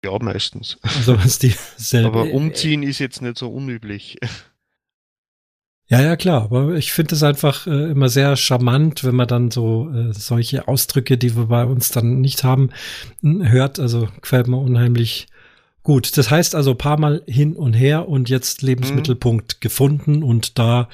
Ja, 0.04 0.16
meistens. 0.20 0.78
Also 0.82 1.14
ist 1.14 1.42
dieselbe. 1.44 2.08
Aber 2.08 2.32
umziehen 2.32 2.82
ist 2.82 2.98
jetzt 2.98 3.22
nicht 3.22 3.38
so 3.38 3.48
unüblich. 3.48 4.18
Ja, 5.88 6.02
ja, 6.02 6.16
klar. 6.16 6.42
Aber 6.42 6.74
ich 6.74 6.92
finde 6.92 7.14
es 7.14 7.22
einfach 7.22 7.66
äh, 7.66 7.90
immer 7.90 8.08
sehr 8.10 8.36
charmant, 8.36 9.04
wenn 9.04 9.16
man 9.16 9.26
dann 9.26 9.50
so 9.50 9.90
äh, 9.90 10.12
solche 10.12 10.68
Ausdrücke, 10.68 11.16
die 11.16 11.34
wir 11.34 11.46
bei 11.46 11.64
uns 11.64 11.90
dann 11.90 12.20
nicht 12.20 12.44
haben, 12.44 12.70
hört. 13.22 13.78
Also 13.78 14.08
gefällt 14.20 14.48
mir 14.48 14.58
unheimlich 14.58 15.28
gut. 15.82 16.18
Das 16.18 16.30
heißt 16.30 16.54
also 16.54 16.74
paar 16.74 16.98
Mal 16.98 17.22
hin 17.26 17.56
und 17.56 17.72
her 17.72 18.08
und 18.08 18.28
jetzt 18.28 18.60
Lebensmittelpunkt 18.60 19.56
mhm. 19.56 19.60
gefunden 19.60 20.22
und 20.22 20.58
da, 20.58 20.90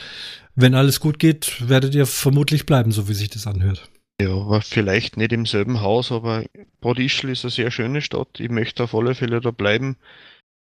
wenn 0.54 0.76
alles 0.76 1.00
gut 1.00 1.18
geht, 1.18 1.68
werdet 1.68 1.96
ihr 1.96 2.06
vermutlich 2.06 2.64
bleiben, 2.64 2.92
so 2.92 3.08
wie 3.08 3.14
sich 3.14 3.30
das 3.30 3.48
anhört. 3.48 3.90
Ja, 4.20 4.30
aber 4.30 4.60
vielleicht 4.62 5.16
nicht 5.16 5.32
im 5.32 5.46
selben 5.46 5.80
Haus, 5.80 6.12
aber 6.12 6.44
Bad 6.80 7.00
Ischl 7.00 7.30
ist 7.30 7.44
eine 7.44 7.50
sehr 7.50 7.72
schöne 7.72 8.00
Stadt. 8.00 8.38
Ich 8.38 8.48
möchte 8.48 8.84
auf 8.84 8.94
alle 8.94 9.16
Fälle 9.16 9.40
da 9.40 9.50
bleiben. 9.50 9.96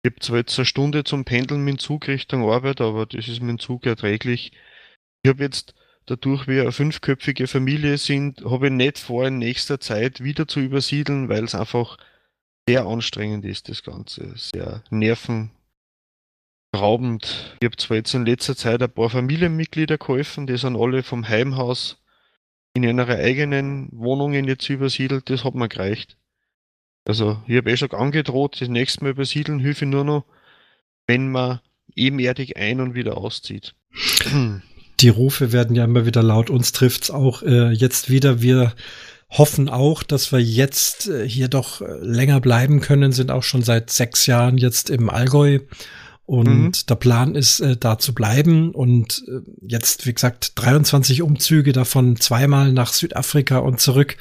Ich 0.04 0.12
habe 0.12 0.20
zwar 0.20 0.38
jetzt 0.38 0.58
eine 0.58 0.66
Stunde 0.66 1.04
zum 1.04 1.26
Pendeln 1.26 1.64
mit 1.64 1.76
dem 1.76 1.80
Zug 1.80 2.08
Richtung 2.08 2.50
Arbeit, 2.50 2.82
aber 2.82 3.06
das 3.06 3.28
ist 3.28 3.42
mit 3.42 3.50
dem 3.50 3.60
Zug 3.60 3.86
erträglich. 3.86 4.52
Ich 5.24 5.30
habe 5.30 5.44
jetzt 5.44 5.76
dadurch 6.06 6.48
wir 6.48 6.64
eine 6.64 6.72
fünfköpfige 6.72 7.48
Familie 7.48 7.98
sind, 7.98 8.44
habe 8.46 8.68
ich 8.68 8.74
nicht 8.74 9.00
vor, 9.00 9.28
in 9.28 9.38
nächster 9.38 9.80
Zeit 9.80 10.24
wieder 10.24 10.48
zu 10.48 10.60
übersiedeln, 10.60 11.30
weil 11.30 11.44
es 11.44 11.56
einfach 11.56 11.98
sehr 12.68 12.86
anstrengend 12.86 13.46
ist, 13.46 13.70
das 13.70 13.84
Ganze. 13.84 14.34
Sehr 14.36 14.84
nervenraubend. 14.90 15.52
Ich 17.60 17.66
habe 17.66 17.78
zwar 17.78 17.98
jetzt 17.98 18.14
in 18.14 18.26
letzter 18.26 18.56
Zeit 18.56 18.82
ein 18.82 18.92
paar 18.92 19.10
Familienmitglieder 19.10 19.98
geholfen, 19.98 20.48
die 20.48 20.58
sind 20.58 20.76
alle 20.76 21.04
vom 21.04 21.28
Heimhaus 21.28 21.98
in 22.74 22.84
ihre 22.84 23.18
eigenen 23.18 23.90
Wohnungen 23.92 24.48
jetzt 24.48 24.70
übersiedelt, 24.70 25.30
das 25.30 25.44
hat 25.44 25.56
mir 25.56 25.68
gereicht. 25.68 26.18
Also 27.06 27.42
ich 27.48 27.58
habe 27.58 27.72
eh 27.72 27.78
schon 27.78 27.92
angedroht, 27.92 28.62
das 28.62 28.70
nächste 28.70 29.04
Mal 29.04 29.12
übersiedeln 29.12 29.60
hilfe 29.60 29.86
nur 29.86 30.04
noch, 30.04 30.26
wenn 31.08 31.32
man 31.32 31.60
ebenerdig 31.96 32.58
ein- 32.58 32.80
und 32.80 32.94
wieder 32.94 33.18
auszieht. 33.18 33.74
Die 35.00 35.10
Rufe 35.10 35.52
werden 35.52 35.76
ja 35.76 35.86
immer 35.86 36.06
wieder 36.06 36.22
laut. 36.22 36.52
Uns 36.52 36.74
trifft's 36.74 37.10
auch 37.10 37.42
äh, 37.42 37.72
jetzt 37.72 38.12
wieder. 38.12 38.42
Wir 38.42 38.74
hoffen 39.30 39.68
auch, 39.68 40.04
dass 40.04 40.32
wir 40.32 40.40
jetzt 40.40 41.08
äh, 41.08 41.28
hier 41.28 41.48
doch 41.48 41.82
äh, 41.82 41.86
länger 42.02 42.40
bleiben 42.40 42.82
können, 42.82 43.12
sind 43.12 43.32
auch 43.32 43.44
schon 43.44 43.64
seit 43.64 43.90
sechs 43.90 44.28
Jahren 44.28 44.58
jetzt 44.58 44.92
im 44.92 45.10
Allgäu. 45.10 45.60
Und 46.26 46.48
mhm. 46.48 46.72
der 46.88 46.96
Plan 46.96 47.36
ist, 47.36 47.62
äh, 47.62 47.78
da 47.78 47.98
zu 47.98 48.14
bleiben. 48.14 48.72
Und 48.76 49.24
äh, 49.28 49.42
jetzt, 49.68 50.06
wie 50.06 50.14
gesagt, 50.14 50.54
23 50.56 51.24
Umzüge, 51.24 51.72
davon 51.72 52.18
zweimal 52.18 52.72
nach 52.72 52.94
Südafrika 52.94 53.58
und 53.58 53.80
zurück 53.80 54.18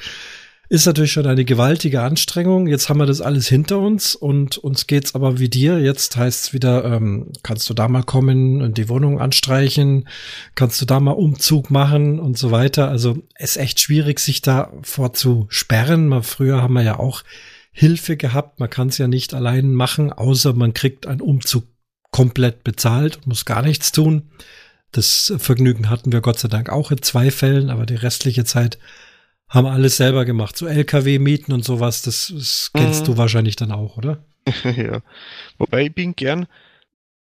ist 0.71 0.85
natürlich 0.85 1.11
schon 1.11 1.27
eine 1.27 1.43
gewaltige 1.43 2.01
Anstrengung. 2.01 2.65
Jetzt 2.65 2.87
haben 2.87 2.97
wir 2.97 3.05
das 3.05 3.19
alles 3.19 3.49
hinter 3.49 3.79
uns 3.79 4.15
und 4.15 4.57
uns 4.57 4.87
geht's 4.87 5.15
aber 5.15 5.37
wie 5.37 5.49
dir. 5.49 5.79
Jetzt 5.79 6.15
heißt 6.15 6.45
es 6.45 6.53
wieder, 6.53 6.85
ähm, 6.85 7.33
kannst 7.43 7.69
du 7.69 7.73
da 7.73 7.89
mal 7.89 8.03
kommen 8.03 8.61
und 8.61 8.77
die 8.77 8.87
Wohnung 8.87 9.19
anstreichen, 9.19 10.07
kannst 10.55 10.81
du 10.81 10.85
da 10.85 11.01
mal 11.01 11.11
Umzug 11.11 11.71
machen 11.71 12.21
und 12.21 12.37
so 12.37 12.51
weiter. 12.51 12.87
Also 12.87 13.17
ist 13.37 13.57
echt 13.57 13.81
schwierig, 13.81 14.21
sich 14.21 14.41
da 14.41 14.71
vorzusperren. 14.81 16.07
Mal 16.07 16.23
früher 16.23 16.61
haben 16.61 16.75
wir 16.75 16.83
ja 16.83 16.99
auch 16.99 17.23
Hilfe 17.73 18.15
gehabt. 18.15 18.61
Man 18.61 18.69
kann 18.69 18.87
es 18.87 18.97
ja 18.97 19.09
nicht 19.09 19.33
allein 19.33 19.73
machen, 19.73 20.13
außer 20.13 20.53
man 20.53 20.73
kriegt 20.73 21.05
einen 21.05 21.19
Umzug 21.19 21.65
komplett 22.11 22.63
bezahlt 22.63 23.17
und 23.17 23.27
muss 23.27 23.43
gar 23.43 23.61
nichts 23.61 23.91
tun. 23.91 24.31
Das 24.93 25.33
Vergnügen 25.37 25.89
hatten 25.89 26.13
wir 26.13 26.21
Gott 26.21 26.39
sei 26.39 26.47
Dank 26.47 26.69
auch 26.69 26.91
in 26.91 27.01
zwei 27.01 27.29
Fällen, 27.29 27.69
aber 27.69 27.85
die 27.85 27.95
restliche 27.95 28.45
Zeit 28.45 28.79
haben 29.51 29.67
alles 29.67 29.97
selber 29.97 30.25
gemacht. 30.25 30.57
So 30.57 30.65
LKW-Mieten 30.65 31.53
und 31.53 31.63
sowas, 31.63 32.01
das, 32.01 32.33
das 32.33 32.71
kennst 32.73 33.01
mhm. 33.01 33.05
du 33.05 33.17
wahrscheinlich 33.17 33.57
dann 33.57 33.71
auch, 33.71 33.97
oder? 33.97 34.23
ja. 34.63 35.01
Wobei 35.57 35.85
ich 35.85 35.93
bin 35.93 36.15
gern 36.15 36.47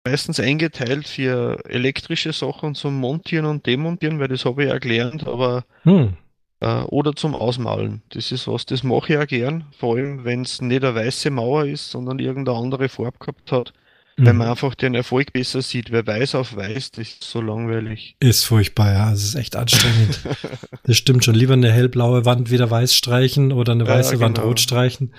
meistens 0.04 0.40
eingeteilt 0.40 1.08
für 1.08 1.58
elektrische 1.68 2.34
Sachen 2.34 2.76
zum 2.76 3.00
Montieren 3.00 3.46
und 3.46 3.66
Demontieren, 3.66 4.20
weil 4.20 4.28
das 4.28 4.46
habe 4.46 4.64
ich 4.64 4.70
ja 4.70 4.78
gelernt, 4.78 5.26
aber 5.28 5.66
hm. 5.84 6.14
äh, 6.60 6.82
oder 6.84 7.14
zum 7.14 7.34
Ausmalen. 7.34 8.02
Das 8.10 8.32
ist 8.32 8.48
was, 8.48 8.66
das 8.66 8.84
mache 8.84 9.14
ich 9.14 9.20
ja 9.20 9.26
gern, 9.26 9.66
vor 9.78 9.96
allem 9.96 10.24
wenn 10.24 10.42
es 10.44 10.62
nicht 10.62 10.84
eine 10.84 10.96
weiße 10.96 11.30
Mauer 11.30 11.66
ist, 11.66 11.92
sondern 11.92 12.20
irgendeine 12.20 12.58
andere 12.58 12.90
Farbe 12.90 13.18
gehabt 13.20 13.52
hat. 13.52 13.74
Mhm. 14.18 14.26
Weil 14.26 14.34
man 14.34 14.48
einfach 14.50 14.74
den 14.74 14.96
Erfolg 14.96 15.32
besser 15.32 15.62
sieht. 15.62 15.92
Wer 15.92 16.06
weiß 16.06 16.36
auf 16.36 16.56
weiß, 16.56 16.92
das 16.92 17.08
ist 17.08 17.24
so 17.24 17.40
langweilig. 17.40 18.16
Ist 18.20 18.46
furchtbar, 18.46 18.92
ja. 18.92 19.14
Es 19.14 19.24
ist 19.24 19.36
echt 19.36 19.56
anstrengend. 19.56 20.22
das 20.84 20.98
stimmt 20.98 21.24
schon. 21.24 21.36
Lieber 21.36 21.54
eine 21.54 21.72
hellblaue 21.72 22.26
Wand 22.26 22.50
wieder 22.50 22.70
weiß 22.70 22.96
streichen 22.96 23.52
oder 23.52 23.74
eine 23.74 23.88
weiße 23.88 24.14
ja, 24.14 24.18
genau. 24.18 24.26
Wand 24.26 24.40
rot 24.40 24.60
streichen. 24.60 25.14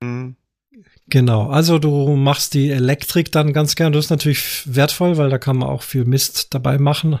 Mhm. 0.00 0.36
Genau. 1.08 1.48
Also 1.48 1.78
du 1.80 2.14
machst 2.14 2.54
die 2.54 2.70
Elektrik 2.70 3.32
dann 3.32 3.52
ganz 3.52 3.74
gern. 3.74 3.92
Das 3.92 4.06
ist 4.06 4.10
natürlich 4.10 4.62
wertvoll, 4.66 5.16
weil 5.16 5.30
da 5.30 5.38
kann 5.38 5.56
man 5.56 5.68
auch 5.68 5.82
viel 5.82 6.04
Mist 6.04 6.54
dabei 6.54 6.78
machen. 6.78 7.18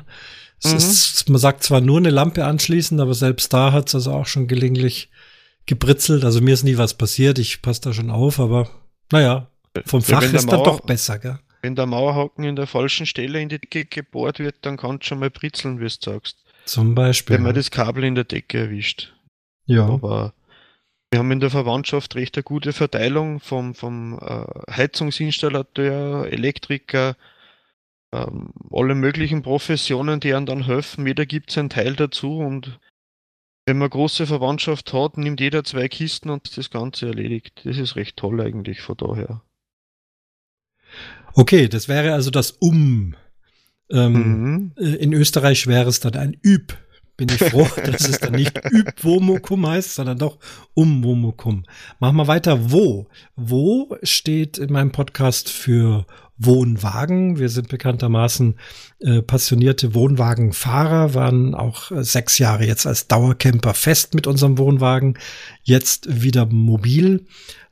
Es 0.62 0.70
mhm. 0.70 0.76
ist, 0.76 1.28
man 1.28 1.40
sagt 1.40 1.64
zwar 1.64 1.80
nur 1.80 1.98
eine 1.98 2.10
Lampe 2.10 2.44
anschließen, 2.44 3.00
aber 3.00 3.14
selbst 3.14 3.52
da 3.52 3.72
hat 3.72 3.88
es 3.88 3.94
also 3.94 4.12
auch 4.12 4.26
schon 4.26 4.46
gelegentlich 4.46 5.10
gebritzelt. 5.66 6.24
Also 6.24 6.40
mir 6.40 6.54
ist 6.54 6.64
nie 6.64 6.78
was 6.78 6.94
passiert. 6.94 7.38
Ich 7.38 7.62
passe 7.62 7.80
da 7.80 7.92
schon 7.92 8.10
auf, 8.10 8.38
aber 8.38 8.70
naja, 9.10 9.48
vom 9.86 10.02
Fach 10.02 10.22
ja, 10.22 10.28
ist 10.28 10.46
Mauer, 10.46 10.56
dann 10.56 10.64
doch 10.64 10.80
besser, 10.80 11.18
gell? 11.18 11.38
Wenn 11.62 11.74
der 11.74 11.86
Mauerhaken 11.86 12.44
in 12.44 12.56
der 12.56 12.66
falschen 12.66 13.06
Stelle 13.06 13.40
in 13.40 13.48
die 13.48 13.58
Decke 13.58 13.84
gebohrt 13.84 14.38
wird, 14.38 14.56
dann 14.62 14.76
kann 14.76 14.98
es 15.00 15.06
schon 15.06 15.18
mal 15.18 15.30
britzeln, 15.30 15.80
wie 15.80 15.84
du 15.84 15.90
sagst. 15.90 16.36
Zum 16.64 16.94
Beispiel. 16.94 17.36
Wenn 17.36 17.42
man 17.42 17.54
das 17.54 17.70
Kabel 17.70 18.04
in 18.04 18.14
der 18.14 18.24
Decke 18.24 18.58
erwischt. 18.58 19.12
Ja. 19.66 19.88
Aber 19.88 20.34
wir 21.10 21.20
haben 21.20 21.30
in 21.32 21.40
der 21.40 21.50
Verwandtschaft 21.50 22.14
recht 22.16 22.36
eine 22.36 22.42
gute 22.42 22.72
Verteilung 22.72 23.40
vom, 23.40 23.74
vom 23.74 24.18
äh, 24.20 24.44
Heizungsinstallateur, 24.70 26.30
Elektriker, 26.30 27.16
ähm, 28.12 28.52
alle 28.70 28.94
möglichen 28.94 29.42
Professionen, 29.42 30.20
die 30.20 30.34
einem 30.34 30.46
dann 30.46 30.64
helfen. 30.64 31.06
Jeder 31.06 31.26
gibt 31.26 31.50
seinen 31.50 31.70
Teil 31.70 31.96
dazu 31.96 32.38
und 32.38 32.78
wenn 33.66 33.78
man 33.78 33.90
große 33.90 34.26
Verwandtschaft 34.26 34.92
hat, 34.92 35.18
nimmt 35.18 35.40
jeder 35.40 35.62
zwei 35.64 35.88
Kisten 35.88 36.30
und 36.30 36.56
das 36.56 36.70
Ganze 36.70 37.06
erledigt. 37.08 37.62
Das 37.64 37.76
ist 37.76 37.96
recht 37.96 38.16
toll 38.16 38.40
eigentlich 38.40 38.80
von 38.80 38.96
daher. 38.96 39.42
Okay, 41.34 41.68
das 41.68 41.88
wäre 41.88 42.14
also 42.14 42.30
das 42.30 42.50
Um. 42.50 43.14
Ähm, 43.90 44.12
mhm. 44.12 44.72
Äh, 44.76 44.96
in 44.96 45.12
Österreich 45.12 45.66
wäre 45.66 45.88
es 45.88 46.00
dann 46.00 46.14
ein 46.14 46.36
Üb. 46.44 46.74
Bin 47.16 47.28
ich 47.30 47.42
froh, 47.42 47.66
dass 47.84 48.08
es 48.08 48.20
dann 48.20 48.32
nicht 48.32 48.56
Üb-Womokum 48.70 49.66
heißt, 49.66 49.96
sondern 49.96 50.18
doch 50.18 50.38
Um-Womokum. 50.74 51.64
Machen 51.98 52.16
wir 52.16 52.28
weiter. 52.28 52.70
Wo? 52.70 53.08
Wo 53.34 53.96
steht 54.02 54.56
in 54.58 54.72
meinem 54.72 54.92
Podcast 54.92 55.48
für 55.48 56.06
Wohnwagen. 56.38 57.38
Wir 57.38 57.48
sind 57.48 57.68
bekanntermaßen 57.68 58.54
äh, 59.00 59.22
passionierte 59.22 59.94
Wohnwagenfahrer, 59.94 61.14
waren 61.14 61.54
auch 61.54 61.90
äh, 61.90 62.04
sechs 62.04 62.38
Jahre 62.38 62.64
jetzt 62.64 62.86
als 62.86 63.08
Dauercamper 63.08 63.74
fest 63.74 64.14
mit 64.14 64.26
unserem 64.26 64.56
Wohnwagen, 64.56 65.18
jetzt 65.64 66.22
wieder 66.22 66.46
mobil. 66.46 67.26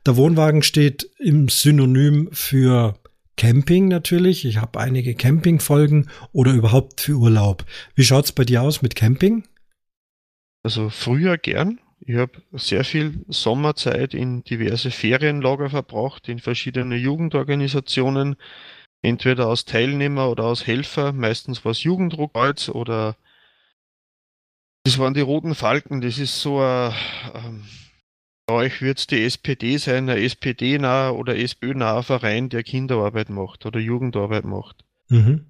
Der 0.05 0.17
Wohnwagen 0.17 0.63
steht 0.63 1.09
im 1.17 1.47
Synonym 1.47 2.29
für 2.33 2.95
Camping 3.37 3.87
natürlich. 3.87 4.45
Ich 4.45 4.57
habe 4.57 4.79
einige 4.79 5.15
Campingfolgen 5.15 6.09
oder 6.33 6.53
überhaupt 6.53 7.01
für 7.01 7.13
Urlaub. 7.13 7.65
Wie 7.95 8.03
schaut's 8.03 8.31
bei 8.31 8.43
dir 8.43 8.63
aus 8.63 8.81
mit 8.81 8.95
Camping? 8.95 9.47
Also 10.63 10.89
früher 10.89 11.37
gern. 11.37 11.79
Ich 11.99 12.15
habe 12.15 12.41
sehr 12.51 12.83
viel 12.83 13.25
Sommerzeit 13.27 14.13
in 14.13 14.43
diverse 14.43 14.91
Ferienlager 14.91 15.69
verbracht, 15.69 16.27
in 16.29 16.39
verschiedene 16.39 16.95
Jugendorganisationen, 16.95 18.35
entweder 19.01 19.47
als 19.47 19.65
Teilnehmer 19.65 20.29
oder 20.29 20.45
als 20.45 20.67
Helfer. 20.67 21.13
Meistens 21.13 21.63
war 21.63 21.71
es 21.71 21.83
Jugenddruckkreuz 21.83 22.69
oder 22.69 23.17
das 24.83 24.97
waren 24.99 25.13
die 25.13 25.21
Roten 25.21 25.53
Falken. 25.53 26.01
Das 26.01 26.17
ist 26.17 26.41
so 26.41 26.59
ein 26.61 27.63
euch 28.49 28.81
wird 28.81 28.99
es 28.99 29.07
die 29.07 29.23
SPD 29.23 29.77
sein, 29.77 30.09
ein 30.09 30.17
SPD-naher 30.17 31.15
oder 31.15 31.35
SPÖ-naher 31.35 32.03
Verein, 32.03 32.49
der 32.49 32.63
Kinderarbeit 32.63 33.29
macht 33.29 33.65
oder 33.65 33.79
Jugendarbeit 33.79 34.45
macht. 34.45 34.85
Mhm. 35.09 35.45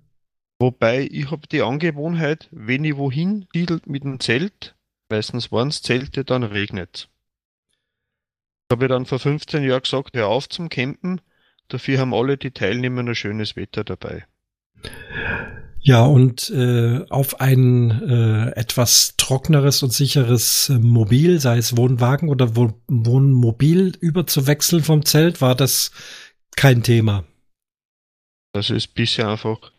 Wobei 0.60 1.08
ich 1.12 1.30
habe 1.30 1.48
die 1.48 1.62
Angewohnheit, 1.62 2.48
wenn 2.51 2.84
ich 2.84 2.98
wohin 2.98 3.48
siedelt 3.54 3.88
mit 3.88 4.04
dem 4.04 4.20
Zelt, 4.20 4.75
meistens 5.10 5.51
waren 5.51 5.68
es 5.68 5.84
Zelte, 5.84 6.25
dann 6.25 6.44
regnet 6.44 7.10
Ich 8.70 8.75
habe 8.75 8.88
dann 8.88 9.06
vor 9.06 9.20
15 9.20 9.63
Jahren 9.63 9.84
gesagt, 9.84 10.16
hör 10.16 10.27
auf 10.27 10.50
zum 10.50 10.70
Campen, 10.70 11.22
dafür 11.68 12.00
haben 12.00 12.13
alle 12.13 12.38
die 12.38 12.51
Teilnehmer 12.51 13.01
ein 13.01 13.16
schönes 13.16 13.56
Wetter 13.56 13.84
dabei. 13.84 14.25
Ja, 15.88 16.03
und 16.03 16.50
äh, 16.50 17.06
auf 17.08 17.39
ein 17.39 17.91
äh, 17.91 18.50
etwas 18.60 19.15
trockeneres 19.15 19.84
und 19.84 19.94
sicheres 19.94 20.67
äh, 20.67 20.79
Mobil, 20.79 21.39
sei 21.39 21.60
es 21.60 21.77
Wohnwagen 21.77 22.27
oder 22.27 22.58
Wohn 22.58 22.74
Wohnmobil, 22.89 23.94
überzuwechseln 24.01 24.84
vom 24.84 25.06
Zelt, 25.06 25.39
war 25.39 25.56
das 25.56 25.91
kein 26.58 26.84
Thema. 26.84 27.24
Das 28.51 28.70
ist 28.70 28.96
bisher 28.96 29.29
einfach. 29.29 29.72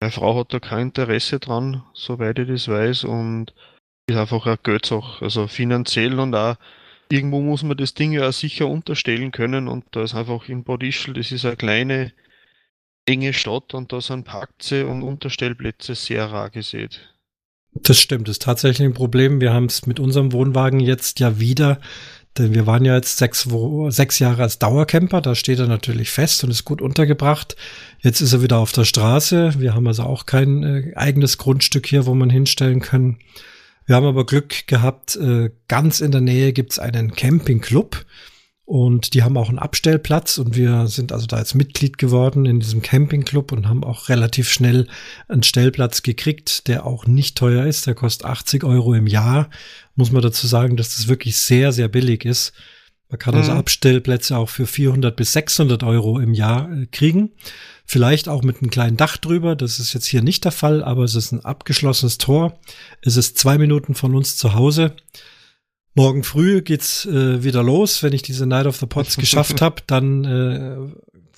Meine 0.00 0.12
Frau 0.12 0.38
hat 0.38 0.54
da 0.54 0.60
kein 0.60 0.86
Interesse 0.88 1.40
dran, 1.40 1.82
soweit 1.92 2.38
ich 2.38 2.46
das 2.46 2.68
weiß, 2.68 3.02
und 3.06 3.54
ist 4.08 4.16
einfach 4.16 4.46
ein 4.46 4.58
Geldsache, 4.62 5.24
also 5.24 5.48
finanziell 5.48 6.20
und 6.20 6.32
auch 6.36 6.54
irgendwo 7.10 7.40
muss 7.40 7.64
man 7.64 7.76
das 7.76 7.94
Ding 7.94 8.12
ja 8.12 8.28
auch 8.28 8.32
sicher 8.32 8.68
unterstellen 8.68 9.32
können 9.32 9.66
und 9.66 9.84
da 9.90 10.04
ist 10.04 10.14
einfach 10.14 10.48
in 10.48 10.62
Bodischl, 10.62 11.12
das 11.12 11.32
ist 11.32 11.44
eine 11.44 11.56
kleine 11.56 12.12
enge 13.06 13.32
Stadt 13.32 13.72
und 13.74 13.92
da 13.92 14.00
sind 14.00 14.24
Parkplätze 14.24 14.86
und 14.86 15.02
Unterstellplätze 15.02 15.94
sehr 15.94 16.26
rar 16.26 16.50
gesät. 16.50 17.00
Das 17.72 18.00
stimmt, 18.00 18.28
das 18.28 18.34
ist 18.34 18.42
tatsächlich 18.42 18.86
ein 18.86 18.94
Problem. 18.94 19.40
Wir 19.40 19.52
haben 19.52 19.66
es 19.66 19.86
mit 19.86 20.00
unserem 20.00 20.32
Wohnwagen 20.32 20.80
jetzt 20.80 21.20
ja 21.20 21.38
wieder, 21.38 21.78
denn 22.38 22.54
wir 22.54 22.66
waren 22.66 22.84
ja 22.84 22.96
jetzt 22.96 23.18
sechs, 23.18 23.48
sechs 23.88 24.18
Jahre 24.18 24.42
als 24.42 24.58
Dauercamper, 24.58 25.20
da 25.20 25.34
steht 25.34 25.58
er 25.58 25.66
natürlich 25.66 26.10
fest 26.10 26.42
und 26.44 26.50
ist 26.50 26.64
gut 26.64 26.80
untergebracht. 26.80 27.56
Jetzt 28.00 28.20
ist 28.20 28.32
er 28.32 28.42
wieder 28.42 28.58
auf 28.58 28.72
der 28.72 28.84
Straße. 28.84 29.54
Wir 29.58 29.74
haben 29.74 29.86
also 29.86 30.02
auch 30.02 30.26
kein 30.26 30.62
äh, 30.62 30.92
eigenes 30.96 31.38
Grundstück 31.38 31.86
hier, 31.86 32.06
wo 32.06 32.14
man 32.14 32.30
hinstellen 32.30 32.80
können. 32.80 33.18
Wir 33.86 33.96
haben 33.96 34.06
aber 34.06 34.26
Glück 34.26 34.66
gehabt, 34.66 35.16
äh, 35.16 35.50
ganz 35.68 36.00
in 36.00 36.10
der 36.10 36.20
Nähe 36.20 36.52
gibt's 36.52 36.78
einen 36.78 37.14
Campingclub. 37.14 38.04
Und 38.66 39.14
die 39.14 39.22
haben 39.22 39.36
auch 39.36 39.48
einen 39.48 39.60
Abstellplatz 39.60 40.38
und 40.38 40.56
wir 40.56 40.88
sind 40.88 41.12
also 41.12 41.28
da 41.28 41.38
jetzt 41.38 41.54
Mitglied 41.54 41.98
geworden 41.98 42.46
in 42.46 42.58
diesem 42.58 42.82
Campingclub 42.82 43.52
und 43.52 43.68
haben 43.68 43.84
auch 43.84 44.08
relativ 44.08 44.50
schnell 44.50 44.88
einen 45.28 45.44
Stellplatz 45.44 46.02
gekriegt, 46.02 46.66
der 46.66 46.84
auch 46.84 47.06
nicht 47.06 47.38
teuer 47.38 47.64
ist. 47.64 47.86
Der 47.86 47.94
kostet 47.94 48.26
80 48.26 48.64
Euro 48.64 48.92
im 48.94 49.06
Jahr. 49.06 49.50
Muss 49.94 50.10
man 50.10 50.20
dazu 50.20 50.48
sagen, 50.48 50.76
dass 50.76 50.96
das 50.96 51.06
wirklich 51.06 51.38
sehr, 51.38 51.70
sehr 51.70 51.86
billig 51.86 52.24
ist. 52.24 52.54
Man 53.08 53.20
kann 53.20 53.36
also 53.36 53.52
mhm. 53.52 53.58
Abstellplätze 53.58 54.36
auch 54.36 54.48
für 54.48 54.66
400 54.66 55.14
bis 55.14 55.32
600 55.34 55.84
Euro 55.84 56.18
im 56.18 56.34
Jahr 56.34 56.68
äh, 56.72 56.86
kriegen. 56.86 57.30
Vielleicht 57.84 58.28
auch 58.28 58.42
mit 58.42 58.60
einem 58.60 58.70
kleinen 58.70 58.96
Dach 58.96 59.16
drüber. 59.16 59.54
Das 59.54 59.78
ist 59.78 59.92
jetzt 59.92 60.06
hier 60.06 60.22
nicht 60.22 60.44
der 60.44 60.50
Fall, 60.50 60.82
aber 60.82 61.04
es 61.04 61.14
ist 61.14 61.30
ein 61.30 61.44
abgeschlossenes 61.44 62.18
Tor. 62.18 62.58
Es 63.00 63.16
ist 63.16 63.38
zwei 63.38 63.58
Minuten 63.58 63.94
von 63.94 64.16
uns 64.16 64.36
zu 64.36 64.54
Hause. 64.54 64.96
Morgen 65.96 66.24
früh 66.24 66.60
geht's 66.60 67.06
äh, 67.06 67.42
wieder 67.42 67.62
los. 67.62 68.02
Wenn 68.02 68.12
ich 68.12 68.20
diese 68.20 68.46
Night 68.46 68.66
of 68.66 68.76
the 68.76 68.84
Pots 68.84 69.16
geschafft 69.16 69.62
habe, 69.62 69.80
dann 69.86 70.24
äh, 70.24 70.76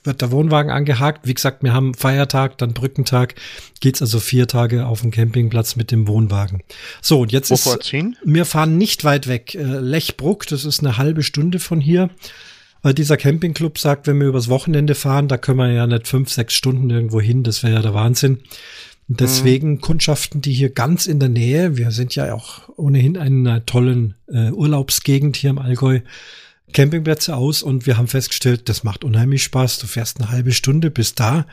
wird 0.03 0.21
der 0.21 0.33
Wohnwagen 0.33 0.73
angehakt. 0.73 1.29
Wie 1.29 1.35
gesagt, 1.35 1.63
wir 1.63 1.73
haben 1.73 1.95
Feiertag, 1.95 2.59
dann 2.59 2.75
Brückentag. 2.75 3.37
Geht's 3.81 4.03
also 4.03 4.19
vier 4.19 4.49
Tage 4.49 4.87
auf 4.87 5.03
dem 5.03 5.13
Campingplatz 5.13 5.77
mit 5.77 5.93
dem 5.93 6.09
Wohnwagen. 6.09 6.65
So, 7.01 7.21
und 7.21 7.31
jetzt 7.31 7.51
Wo 7.51 7.55
ist, 7.55 7.93
wir 8.25 8.45
fahren 8.45 8.77
nicht 8.79 9.05
weit 9.05 9.29
weg. 9.29 9.55
Äh, 9.55 9.63
Lechbruck, 9.63 10.49
das 10.49 10.65
ist 10.65 10.81
eine 10.81 10.97
halbe 10.97 11.23
Stunde 11.23 11.61
von 11.61 11.81
hier. 11.81 12.11
Weil 12.83 12.95
dieser 12.95 13.17
Campingclub 13.17 13.79
sagt, 13.79 14.09
wenn 14.09 14.21
wir 14.21 14.27
übers 14.27 14.49
Wochenende 14.49 14.97
fahren, 14.97 15.29
da 15.29 15.37
können 15.37 15.59
wir 15.59 15.71
ja 15.71 15.87
nicht 15.87 16.09
fünf, 16.09 16.31
sechs 16.31 16.55
Stunden 16.55 16.91
irgendwo 16.91 17.21
hin. 17.21 17.45
Das 17.45 17.63
wäre 17.63 17.75
ja 17.75 17.83
der 17.83 17.95
Wahnsinn. 17.95 18.41
Und 19.09 19.21
deswegen 19.21 19.73
mhm. 19.73 19.81
kundschaften 19.81 20.43
die 20.43 20.53
hier 20.53 20.71
ganz 20.71 21.07
in 21.07 21.19
der 21.19 21.31
Nähe. 21.31 21.77
Wir 21.77 21.91
sind 21.91 22.15
ja 22.15 22.35
auch 22.35 22.69
ohnehin 22.77 23.15
in 23.15 23.47
einer 23.47 23.65
tollen 23.65 24.15
äh, 24.29 24.51
Urlaubsgegend 24.51 25.37
hier 25.37 25.51
im 25.51 25.59
Allgäu. 25.59 26.01
Campingplätze 26.73 27.35
aus 27.35 27.63
und 27.63 27.87
wir 27.87 27.97
haben 27.97 28.09
festgestellt, 28.09 28.69
das 28.69 28.85
macht 28.85 29.05
unheimlich 29.05 29.43
Spaß. 29.43 29.79
Du 29.79 29.87
fährst 29.87 30.21
eine 30.21 30.31
halbe 30.31 30.53
Stunde 30.53 30.91
bis 30.91 31.15
da, 31.15 31.47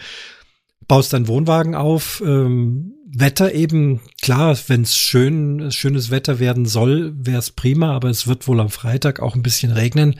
baust 0.88 1.14
deinen 1.14 1.28
Wohnwagen 1.28 1.74
auf. 1.74 2.22
Ähm, 2.26 2.96
Wetter 3.08 3.54
eben, 3.54 4.02
klar, 4.22 4.58
wenn 4.68 4.82
es 4.82 4.98
schön, 4.98 5.72
schönes 5.72 6.12
Wetter 6.12 6.40
werden 6.40 6.66
soll, 6.66 7.14
wäre 7.18 7.40
es 7.40 7.52
prima, 7.52 7.96
aber 7.96 8.10
es 8.10 8.28
wird 8.28 8.46
wohl 8.48 8.60
am 8.60 8.70
Freitag 8.70 9.22
auch 9.22 9.36
ein 9.36 9.44
bisschen 9.44 9.72
regnen. 9.72 10.20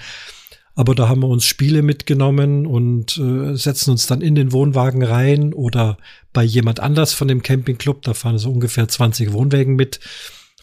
Aber 0.76 0.96
da 0.96 1.10
haben 1.10 1.22
wir 1.22 1.28
uns 1.28 1.46
Spiele 1.46 1.82
mitgenommen 1.82 2.66
und 2.66 3.18
äh, 3.18 3.56
setzen 3.56 3.92
uns 3.92 4.08
dann 4.08 4.22
in 4.22 4.36
den 4.36 4.52
Wohnwagen 4.52 5.04
rein 5.04 5.54
oder 5.54 5.98
bei 6.36 6.44
jemand 6.44 6.80
anders 6.80 7.14
von 7.14 7.28
dem 7.28 7.42
Campingclub, 7.42 8.04
da 8.04 8.14
fahren 8.14 8.38
so 8.38 8.52
ungefähr 8.52 8.88
20 8.88 9.34
Wohnwägen 9.34 9.76
mit, 9.76 10.00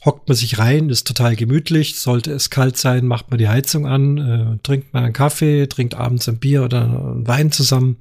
hockt 0.04 0.28
man 0.28 0.36
sich 0.36 0.58
rein, 0.58 0.90
ist 0.90 1.06
total 1.06 1.34
gemütlich. 1.34 1.98
Sollte 1.98 2.32
es 2.32 2.50
kalt 2.50 2.76
sein, 2.76 3.06
macht 3.06 3.30
man 3.30 3.38
die 3.38 3.48
Heizung 3.48 3.86
an, 3.86 4.18
äh, 4.18 4.58
trinkt 4.62 4.92
mal 4.92 5.02
einen 5.02 5.12
Kaffee, 5.12 5.66
trinkt 5.66 5.94
abends 5.94 6.28
ein 6.28 6.38
Bier 6.38 6.62
oder 6.62 6.82
einen 6.82 7.26
Wein 7.26 7.50
zusammen. 7.50 7.96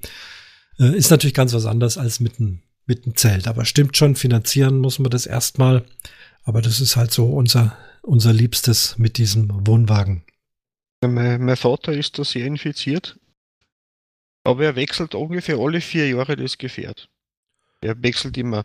Äh, 0.80 0.96
ist 0.96 1.10
natürlich 1.10 1.34
ganz 1.34 1.54
was 1.54 1.66
anderes 1.66 1.98
als 1.98 2.20
mit 2.20 2.40
einem 2.40 2.62
mit 2.86 3.06
einem 3.06 3.16
Zelt. 3.16 3.48
Aber 3.48 3.66
stimmt 3.66 3.96
schon, 3.96 4.16
finanzieren 4.16 4.80
muss 4.80 5.00
man 5.00 5.12
das 5.12 5.26
erstmal. 5.26 5.86
Aber 6.44 6.62
das 6.62 6.82
ist 6.82 6.96
halt 6.96 7.12
so 7.12 7.28
unser, 7.28 7.78
unser 8.02 8.34
Liebstes 8.34 8.98
mit 8.98 9.18
diesem 9.18 9.66
Wohnwagen. 9.66 10.24
Mein, 11.02 11.46
mein 11.46 11.56
Vater 11.56 11.94
ist 11.94 12.20
da 12.20 12.24
sehr 12.24 12.46
infiziert, 12.46 13.18
aber 14.44 14.66
er 14.66 14.76
wechselt 14.76 15.16
ungefähr 15.16 15.58
alle 15.58 15.82
vier 15.82 16.10
Jahre 16.10 16.36
das 16.36 16.58
Gefährt. 16.58 17.10
Er 17.82 18.02
wechselt 18.02 18.38
immer 18.38 18.64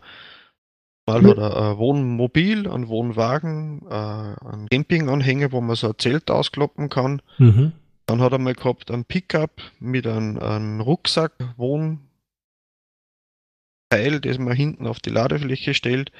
mal 1.07 1.21
mhm. 1.21 1.29
oder 1.29 1.71
ein 1.71 1.77
Wohnmobil, 1.77 2.69
ein 2.69 2.87
Wohnwagen, 2.87 3.81
äh, 3.89 3.93
ein 3.93 4.67
Campinganhänger, 4.69 5.51
wo 5.51 5.61
man 5.61 5.75
so 5.75 5.87
ein 5.87 5.97
Zelt 5.97 6.29
auskloppen 6.29 6.89
kann. 6.89 7.21
Mhm. 7.37 7.71
Dann 8.05 8.21
hat 8.21 8.31
er 8.31 8.39
mal 8.39 8.53
gehabt 8.53 8.91
ein 8.91 9.05
Pickup 9.05 9.61
mit 9.79 10.05
einem, 10.07 10.37
einem 10.37 10.81
Rucksack, 10.81 11.33
Wohnteil, 11.57 11.99
das 14.21 14.37
man 14.37 14.53
hinten 14.53 14.87
auf 14.87 14.99
die 14.99 15.09
Ladefläche 15.09 15.73
stellt. 15.73 16.11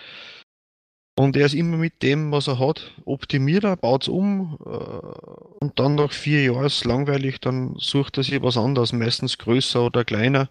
Und 1.19 1.35
er 1.35 1.47
ist 1.47 1.55
immer 1.55 1.77
mit 1.77 2.03
dem, 2.03 2.31
was 2.31 2.47
er 2.47 2.59
hat, 2.59 2.93
optimiert 3.05 3.63
er, 3.63 3.75
baut 3.75 4.03
es 4.03 4.07
um 4.07 4.59
äh, 4.63 4.69
und 4.69 5.79
dann 5.79 5.95
nach 5.95 6.11
vier 6.11 6.43
Jahren 6.43 6.65
ist 6.65 6.75
es 6.75 6.85
langweilig, 6.85 7.39
dann 7.41 7.75
sucht 7.79 8.17
er 8.17 8.23
sich 8.23 8.39
was 8.43 8.55
anderes, 8.55 8.93
meistens 8.93 9.39
größer 9.39 9.83
oder 9.83 10.05
kleiner, 10.05 10.47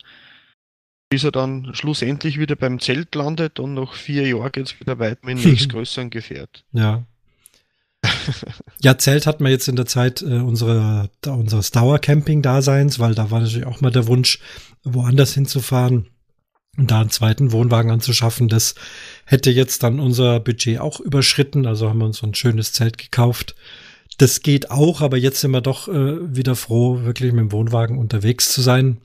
bis 1.08 1.24
er 1.24 1.32
dann 1.32 1.70
schlussendlich 1.74 2.38
wieder 2.38 2.56
beim 2.56 2.80
Zelt 2.80 3.14
landet 3.14 3.60
und 3.60 3.74
nach 3.74 3.94
vier 3.94 4.26
Jahren 4.26 4.52
geht 4.52 4.66
es 4.66 4.80
wieder 4.80 4.98
weiter 4.98 5.20
mit 5.22 5.38
dem 5.38 5.44
nächstgrößeren 5.50 6.10
Gefährt. 6.10 6.64
Ja. 6.72 7.04
ja, 8.80 8.98
Zelt 8.98 9.26
hat 9.26 9.40
man 9.40 9.50
jetzt 9.50 9.68
in 9.68 9.76
der 9.76 9.86
Zeit 9.86 10.22
äh, 10.22 10.38
unserer, 10.38 11.08
unseres 11.26 11.70
Dauercamping-Daseins, 11.70 12.98
weil 12.98 13.14
da 13.14 13.30
war 13.30 13.40
natürlich 13.40 13.66
auch 13.66 13.80
mal 13.80 13.90
der 13.90 14.06
Wunsch, 14.06 14.38
woanders 14.84 15.34
hinzufahren 15.34 16.06
und 16.76 16.90
da 16.90 17.00
einen 17.00 17.10
zweiten 17.10 17.52
Wohnwagen 17.52 17.90
anzuschaffen. 17.90 18.48
Das 18.48 18.74
hätte 19.24 19.50
jetzt 19.50 19.82
dann 19.82 19.98
unser 19.98 20.40
Budget 20.40 20.78
auch 20.78 21.00
überschritten. 21.00 21.66
Also 21.66 21.88
haben 21.88 21.98
wir 21.98 22.06
uns 22.06 22.18
so 22.18 22.26
ein 22.26 22.34
schönes 22.34 22.72
Zelt 22.72 22.98
gekauft. 22.98 23.56
Das 24.18 24.40
geht 24.40 24.70
auch, 24.70 25.00
aber 25.00 25.16
jetzt 25.16 25.40
sind 25.40 25.50
wir 25.50 25.60
doch 25.60 25.88
äh, 25.88 26.34
wieder 26.34 26.56
froh, 26.56 27.02
wirklich 27.02 27.32
mit 27.32 27.40
dem 27.40 27.52
Wohnwagen 27.52 27.98
unterwegs 27.98 28.52
zu 28.52 28.62
sein. 28.62 28.98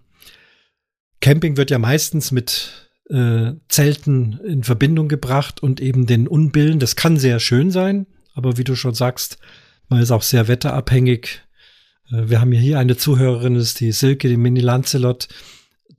Camping 1.22 1.58
wird 1.58 1.72
ja 1.72 1.80
meistens 1.80 2.32
mit 2.32 2.92
äh, 3.10 3.54
Zelten 3.70 4.40
in 4.46 4.64
Verbindung 4.64 5.08
gebracht 5.08 5.64
und 5.64 5.80
eben 5.80 6.06
den 6.06 6.28
Unbillen. 6.28 6.80
Das 6.80 6.96
kann 6.96 7.18
sehr 7.18 7.40
schön 7.40 7.72
sein, 7.72 8.08
aber 8.34 8.58
wie 8.58 8.64
du 8.64 8.76
schon 8.76 8.94
sagst, 8.94 9.38
man 9.88 10.02
ist 10.02 10.12
auch 10.12 10.24
sehr 10.24 10.48
wetterabhängig. 10.48 11.42
Äh, 12.12 12.30
wir 12.30 12.42
haben 12.42 12.52
ja 12.52 12.60
hier 12.60 12.80
eine 12.80 12.98
Zuhörerin, 12.98 13.56
das 13.56 13.64
ist 13.64 13.80
die 13.80 13.92
Silke, 13.92 14.28
die 14.28 14.38
Mini 14.38 14.62
Lancelot 14.62 15.28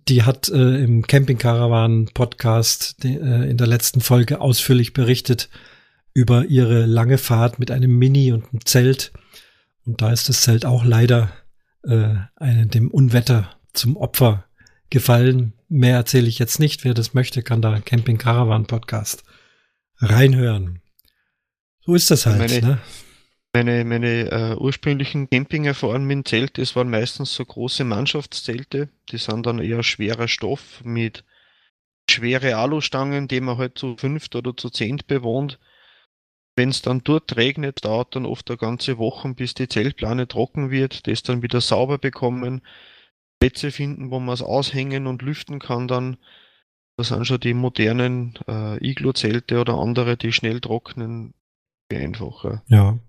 die 0.09 0.23
hat 0.23 0.49
äh, 0.49 0.83
im 0.83 1.07
Camping 1.07 1.39
Caravan 1.39 2.07
Podcast 2.13 3.03
de, 3.03 3.17
äh, 3.17 3.51
in 3.51 3.57
der 3.57 3.67
letzten 3.67 4.01
Folge 4.01 4.41
ausführlich 4.41 4.93
berichtet 4.93 5.49
über 6.15 6.47
ihre 6.47 6.87
lange 6.87 7.19
Fahrt 7.19 7.59
mit 7.59 7.71
einem 7.71 7.97
Mini 7.97 8.33
und 8.33 8.45
einem 8.51 8.65
Zelt. 8.65 9.13
Und 9.85 10.03
da 10.03 10.13
ist 10.13 10.29
das 10.29 10.43
Zelt 10.43 10.65
auch 10.65 10.85
leider 10.85 11.31
äh, 11.85 12.15
einem, 12.37 12.69
dem 12.69 12.91
Unwetter 12.91 13.51
zum 13.73 13.97
Opfer 13.97 14.45
gefallen. 14.93 15.55
Mehr 15.69 15.97
erzähle 15.97 16.29
ich 16.29 16.39
jetzt 16.39 16.61
nicht. 16.61 16.85
Wer 16.85 16.95
das 16.95 17.15
möchte, 17.15 17.43
kann 17.43 17.63
da 17.63 17.81
Camping 17.81 18.19
Caravan 18.19 18.67
Podcast 18.67 19.25
reinhören. 19.99 20.81
So 21.81 21.95
ist 21.95 22.11
das 22.11 22.27
halt. 22.27 22.39
Meine, 22.39 22.61
ne? 22.61 22.79
Meine, 23.53 23.85
meine 23.85 24.31
äh, 24.31 24.57
ursprünglichen 24.57 25.29
Camping-Erfahrungen 25.29 26.07
mit 26.07 26.15
dem 26.15 26.25
Zelt, 26.25 26.59
das 26.59 26.77
waren 26.77 26.91
meistens 26.91 27.35
so 27.35 27.45
große 27.45 27.85
Mannschaftszelte. 27.85 28.89
Die 29.11 29.19
sind 29.19 29.47
dann 29.47 29.59
eher 29.59 29.83
schwerer 29.83 30.29
Stoff 30.29 30.83
mit 30.85 31.25
schwere 32.09 32.57
Alustangen, 32.57 33.29
die 33.29 33.41
man 33.41 33.59
halt 33.59 33.79
zu 33.79 33.97
fünft 33.97 34.37
oder 34.37 34.57
zu 34.57 34.71
zehnt 34.71 35.07
bewohnt. 35.07 35.59
Wenn 36.55 36.69
es 36.69 36.83
dann 36.83 37.03
dort 37.03 37.37
regnet, 37.37 37.85
dauert 37.85 38.15
dann 38.15 38.27
oft 38.27 38.51
eine 38.51 38.59
ganze 38.59 38.99
Woche, 38.99 39.33
bis 39.35 39.55
die 39.55 39.69
Zeltplane 39.69 40.29
trocken 40.29 40.71
wird, 40.71 41.07
das 41.07 41.23
dann 41.23 41.43
wieder 41.43 41.61
sauber 41.61 41.99
bekommen, 41.99 42.61
Plätze 43.43 43.73
finden, 43.73 44.13
wo 44.13 44.21
man 44.21 44.35
es 44.35 44.41
aushängen 44.41 45.09
und 45.09 45.21
lüften 45.21 45.59
kann 45.59 45.89
dann. 45.89 46.17
Das 46.97 47.09
sind 47.09 47.27
schon 47.27 47.41
die 47.41 47.55
modernen 47.55 48.39
äh, 48.47 48.79
Iglo-Zelte 48.79 49.59
oder 49.59 49.79
andere, 49.79 50.17
die 50.17 50.33
schnell 50.33 50.61
trocknen, 50.61 51.35
einfacher. 51.93 52.63
Ja, 52.69 53.01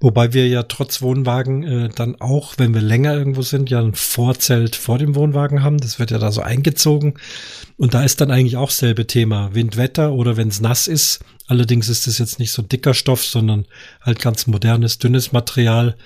Wobei 0.00 0.32
wir 0.32 0.46
ja 0.46 0.62
trotz 0.62 1.02
Wohnwagen 1.02 1.64
äh, 1.64 1.88
dann 1.88 2.20
auch, 2.20 2.54
wenn 2.56 2.72
wir 2.72 2.80
länger 2.80 3.14
irgendwo 3.14 3.42
sind, 3.42 3.68
ja 3.68 3.80
ein 3.80 3.94
Vorzelt 3.94 4.76
vor 4.76 4.96
dem 4.96 5.16
Wohnwagen 5.16 5.64
haben. 5.64 5.78
Das 5.78 5.98
wird 5.98 6.12
ja 6.12 6.18
da 6.18 6.30
so 6.30 6.40
eingezogen. 6.40 7.14
Und 7.76 7.94
da 7.94 8.04
ist 8.04 8.20
dann 8.20 8.30
eigentlich 8.30 8.56
auch 8.56 8.70
selbe 8.70 9.08
Thema. 9.08 9.54
Windwetter 9.54 10.12
oder 10.12 10.36
wenn 10.36 10.48
es 10.48 10.60
nass 10.60 10.86
ist. 10.86 11.18
Allerdings 11.48 11.88
ist 11.88 12.06
es 12.06 12.18
jetzt 12.18 12.38
nicht 12.38 12.52
so 12.52 12.62
dicker 12.62 12.94
Stoff, 12.94 13.24
sondern 13.24 13.66
halt 14.00 14.20
ganz 14.20 14.46
modernes, 14.46 14.98
dünnes 14.98 15.32
Material. 15.32 15.96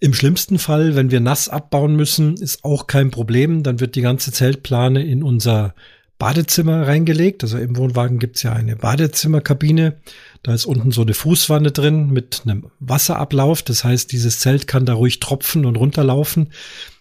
Im 0.00 0.14
schlimmsten 0.14 0.58
Fall, 0.58 0.94
wenn 0.94 1.10
wir 1.10 1.20
nass 1.20 1.48
abbauen 1.48 1.96
müssen, 1.96 2.34
ist 2.36 2.64
auch 2.64 2.86
kein 2.86 3.10
Problem. 3.10 3.64
Dann 3.64 3.80
wird 3.80 3.96
die 3.96 4.00
ganze 4.00 4.30
Zeltplane 4.30 5.04
in 5.04 5.24
unser 5.24 5.74
Badezimmer 6.18 6.86
reingelegt. 6.86 7.42
Also 7.42 7.58
im 7.58 7.76
Wohnwagen 7.76 8.18
gibt's 8.20 8.42
ja 8.42 8.52
eine 8.52 8.76
Badezimmerkabine. 8.76 9.96
Da 10.42 10.54
ist 10.54 10.66
unten 10.66 10.92
so 10.92 11.02
eine 11.02 11.14
Fußwanne 11.14 11.72
drin 11.72 12.10
mit 12.10 12.42
einem 12.44 12.70
Wasserablauf. 12.78 13.62
Das 13.62 13.82
heißt, 13.82 14.12
dieses 14.12 14.38
Zelt 14.38 14.68
kann 14.68 14.86
da 14.86 14.94
ruhig 14.94 15.18
tropfen 15.18 15.66
und 15.66 15.76
runterlaufen. 15.76 16.52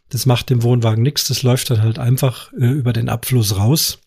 Das 0.10 0.26
macht 0.26 0.50
dem 0.50 0.64
Wohnwagen 0.64 1.04
nichts. 1.04 1.28
Das 1.28 1.44
läuft 1.44 1.70
dann 1.70 1.82
halt 1.82 2.00
einfach 2.00 2.52
äh, 2.54 2.66
über 2.66 2.94
den 2.94 3.10
Abfluss 3.10 3.58
raus. 3.58 4.00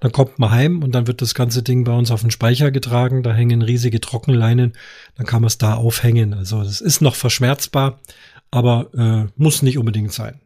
Dann 0.00 0.12
kommt 0.12 0.38
man 0.38 0.50
heim 0.50 0.82
und 0.82 0.92
dann 0.92 1.06
wird 1.06 1.20
das 1.20 1.34
ganze 1.34 1.62
Ding 1.62 1.84
bei 1.84 1.92
uns 1.92 2.10
auf 2.10 2.22
den 2.22 2.30
Speicher 2.30 2.70
getragen. 2.70 3.22
Da 3.22 3.34
hängen 3.34 3.60
riesige 3.62 4.00
Trockenleinen. 4.00 4.72
Dann 5.14 5.26
kann 5.26 5.42
man 5.42 5.48
es 5.48 5.58
da 5.58 5.74
aufhängen. 5.74 6.32
Also 6.32 6.62
das 6.64 6.80
ist 6.80 7.02
noch 7.02 7.14
verschmerzbar, 7.14 8.00
aber 8.50 8.90
äh, 8.94 9.30
muss 9.36 9.62
nicht 9.62 9.76
unbedingt 9.78 10.12
sein. 10.12 10.40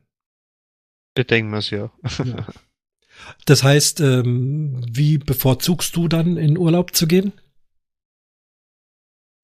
Ich 1.17 1.27
denke 1.29 1.51
mir 1.51 1.61
ja. 1.61 1.91
ja. 2.25 2.47
Das 3.47 3.63
heißt, 3.63 4.01
ähm, 4.01 4.85
wie 4.91 5.19
bevorzugst 5.19 5.95
du 5.95 6.09
dann 6.09 6.37
in 6.37 6.59
Urlaub 6.59 6.95
zu 6.97 7.07
gehen? 7.07 7.33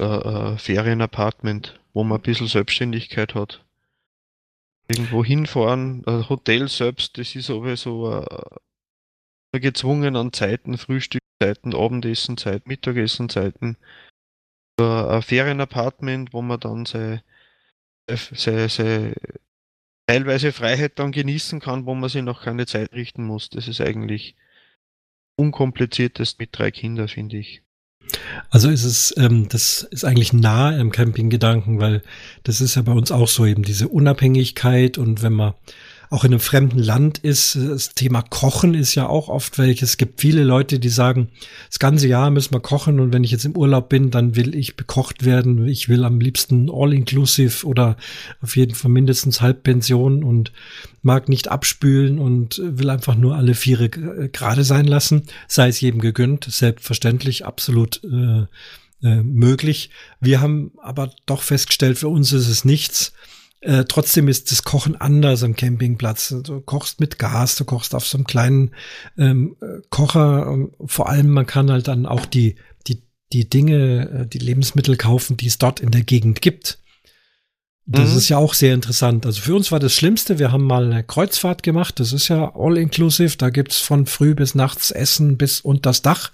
Äh, 0.00 0.04
äh, 0.04 0.58
Ferienapartment, 0.58 1.80
wo 1.94 2.02
man 2.02 2.18
ein 2.18 2.22
bisschen 2.22 2.48
Selbstständigkeit 2.48 3.34
hat. 3.36 3.64
irgendwo 4.88 5.24
hinfahren. 5.24 6.04
Hotel 6.28 6.68
selbst, 6.68 7.16
das 7.16 7.36
ist 7.36 7.46
sowieso 7.46 8.12
äh, 8.12 8.56
gezwungen 9.58 10.14
an 10.16 10.32
Zeiten, 10.32 10.78
Frühstückszeiten, 10.78 11.74
Abendessenzeiten, 11.74 12.68
Mittagessenzeiten. 12.68 13.76
Ein 14.78 15.22
Ferienapartment, 15.22 16.32
wo 16.32 16.40
man 16.40 16.60
dann 16.60 16.86
seine, 16.86 17.22
seine, 18.08 18.68
seine 18.68 19.14
teilweise 20.06 20.52
Freiheit 20.52 20.98
dann 20.98 21.12
genießen 21.12 21.60
kann, 21.60 21.86
wo 21.86 21.94
man 21.94 22.08
sich 22.08 22.22
noch 22.22 22.42
keine 22.42 22.66
Zeit 22.66 22.92
richten 22.92 23.24
muss. 23.24 23.50
Das 23.50 23.68
ist 23.68 23.80
eigentlich 23.80 24.36
unkompliziertest 25.36 26.38
mit 26.38 26.50
drei 26.52 26.70
Kindern, 26.70 27.08
finde 27.08 27.38
ich. 27.38 27.62
Also 28.50 28.70
ist 28.70 28.84
es, 28.84 29.14
ähm, 29.16 29.48
das 29.48 29.82
ist 29.82 30.04
eigentlich 30.04 30.32
nah 30.32 30.76
im 30.76 30.90
Campinggedanken, 30.90 31.78
weil 31.78 32.02
das 32.42 32.60
ist 32.60 32.74
ja 32.74 32.82
bei 32.82 32.92
uns 32.92 33.12
auch 33.12 33.28
so 33.28 33.46
eben 33.46 33.62
diese 33.62 33.88
Unabhängigkeit 33.88 34.98
und 34.98 35.22
wenn 35.22 35.32
man 35.32 35.54
auch 36.10 36.24
in 36.24 36.32
einem 36.32 36.40
fremden 36.40 36.80
Land 36.80 37.18
ist. 37.18 37.54
Das 37.54 37.94
Thema 37.94 38.22
Kochen 38.22 38.74
ist 38.74 38.96
ja 38.96 39.08
auch 39.08 39.28
oft 39.28 39.58
welches. 39.58 39.90
Es 39.90 39.96
gibt 39.96 40.20
viele 40.20 40.42
Leute, 40.42 40.80
die 40.80 40.88
sagen, 40.88 41.28
das 41.68 41.78
ganze 41.78 42.08
Jahr 42.08 42.30
müssen 42.30 42.52
wir 42.52 42.60
kochen 42.60 42.98
und 42.98 43.12
wenn 43.12 43.22
ich 43.22 43.30
jetzt 43.30 43.44
im 43.44 43.56
Urlaub 43.56 43.88
bin, 43.88 44.10
dann 44.10 44.34
will 44.34 44.56
ich 44.56 44.76
bekocht 44.76 45.24
werden. 45.24 45.68
Ich 45.68 45.88
will 45.88 46.04
am 46.04 46.20
liebsten 46.20 46.68
all-inclusive 46.68 47.64
oder 47.64 47.96
auf 48.42 48.56
jeden 48.56 48.74
Fall 48.74 48.90
mindestens 48.90 49.40
Halbpension 49.40 50.24
und 50.24 50.52
mag 51.00 51.28
nicht 51.28 51.48
abspülen 51.48 52.18
und 52.18 52.60
will 52.62 52.90
einfach 52.90 53.14
nur 53.14 53.36
alle 53.36 53.54
Viere 53.54 53.88
gerade 53.88 54.64
sein 54.64 54.86
lassen. 54.86 55.22
Sei 55.46 55.68
es 55.68 55.80
jedem 55.80 56.00
gegönnt, 56.00 56.44
selbstverständlich, 56.50 57.46
absolut 57.46 58.02
äh, 58.02 58.46
äh, 59.06 59.22
möglich. 59.22 59.90
Wir 60.20 60.40
haben 60.40 60.72
aber 60.82 61.12
doch 61.26 61.42
festgestellt, 61.42 61.98
für 61.98 62.08
uns 62.08 62.32
ist 62.32 62.48
es 62.48 62.64
nichts. 62.64 63.12
Äh, 63.62 63.84
trotzdem 63.86 64.28
ist 64.28 64.50
das 64.50 64.64
Kochen 64.64 64.96
anders 64.96 65.42
am 65.42 65.54
Campingplatz. 65.54 66.34
Du 66.42 66.60
kochst 66.60 66.98
mit 66.98 67.18
Gas, 67.18 67.56
du 67.56 67.64
kochst 67.64 67.94
auf 67.94 68.06
so 68.06 68.16
einem 68.16 68.26
kleinen 68.26 68.70
ähm, 69.18 69.56
Kocher. 69.90 70.68
Vor 70.86 71.08
allem, 71.08 71.28
man 71.28 71.46
kann 71.46 71.70
halt 71.70 71.88
dann 71.88 72.06
auch 72.06 72.24
die, 72.24 72.56
die, 72.86 73.02
die 73.32 73.50
Dinge, 73.50 74.22
äh, 74.22 74.26
die 74.26 74.38
Lebensmittel 74.38 74.96
kaufen, 74.96 75.36
die 75.36 75.46
es 75.46 75.58
dort 75.58 75.80
in 75.80 75.90
der 75.90 76.02
Gegend 76.02 76.40
gibt. 76.40 76.78
Das 77.84 78.12
mhm. 78.12 78.18
ist 78.18 78.28
ja 78.28 78.38
auch 78.38 78.54
sehr 78.54 78.72
interessant. 78.72 79.26
Also 79.26 79.40
für 79.42 79.54
uns 79.54 79.72
war 79.72 79.80
das 79.80 79.94
Schlimmste, 79.94 80.38
wir 80.38 80.52
haben 80.52 80.64
mal 80.64 80.84
eine 80.84 81.02
Kreuzfahrt 81.02 81.62
gemacht. 81.62 81.98
Das 82.00 82.12
ist 82.12 82.28
ja 82.28 82.54
all 82.54 82.78
inclusive. 82.78 83.36
Da 83.36 83.50
gibt's 83.50 83.80
von 83.80 84.06
früh 84.06 84.34
bis 84.34 84.54
nachts 84.54 84.90
Essen 84.90 85.36
bis 85.36 85.60
unter 85.60 85.90
das 85.90 86.00
Dach. 86.00 86.30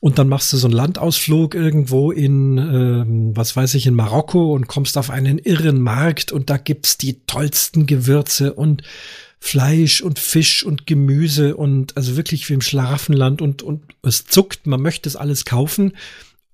Und 0.00 0.18
dann 0.18 0.28
machst 0.28 0.52
du 0.52 0.56
so 0.56 0.68
einen 0.68 0.76
Landausflug 0.76 1.54
irgendwo 1.54 2.12
in, 2.12 2.56
ähm, 2.58 3.36
was 3.36 3.56
weiß 3.56 3.74
ich, 3.74 3.86
in 3.86 3.94
Marokko 3.94 4.52
und 4.54 4.68
kommst 4.68 4.96
auf 4.96 5.10
einen 5.10 5.38
irren 5.38 5.80
Markt 5.80 6.30
und 6.30 6.50
da 6.50 6.56
gibt's 6.56 6.98
die 6.98 7.20
tollsten 7.26 7.86
Gewürze 7.86 8.54
und 8.54 8.82
Fleisch 9.40 10.00
und 10.00 10.18
Fisch 10.18 10.64
und 10.64 10.86
Gemüse 10.86 11.56
und 11.56 11.96
also 11.96 12.16
wirklich 12.16 12.48
wie 12.48 12.54
im 12.54 12.60
Schlafenland 12.60 13.42
und, 13.42 13.62
und 13.62 13.82
es 14.02 14.24
zuckt, 14.26 14.66
man 14.66 14.82
möchte 14.82 15.08
es 15.08 15.16
alles 15.16 15.44
kaufen, 15.44 15.92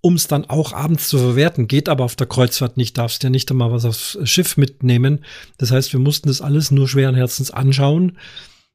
um 0.00 0.14
es 0.14 0.26
dann 0.26 0.44
auch 0.48 0.72
abends 0.72 1.08
zu 1.08 1.18
verwerten. 1.18 1.68
Geht 1.68 1.88
aber 1.88 2.04
auf 2.04 2.16
der 2.16 2.26
Kreuzfahrt 2.26 2.76
nicht, 2.76 2.96
darfst 2.96 3.22
ja 3.22 3.30
nicht 3.30 3.50
einmal 3.50 3.72
was 3.72 3.84
aufs 3.84 4.18
Schiff 4.24 4.56
mitnehmen. 4.56 5.24
Das 5.58 5.70
heißt, 5.70 5.92
wir 5.92 6.00
mussten 6.00 6.28
das 6.28 6.40
alles 6.40 6.70
nur 6.70 6.88
schweren 6.88 7.14
Herzens 7.14 7.50
anschauen 7.50 8.18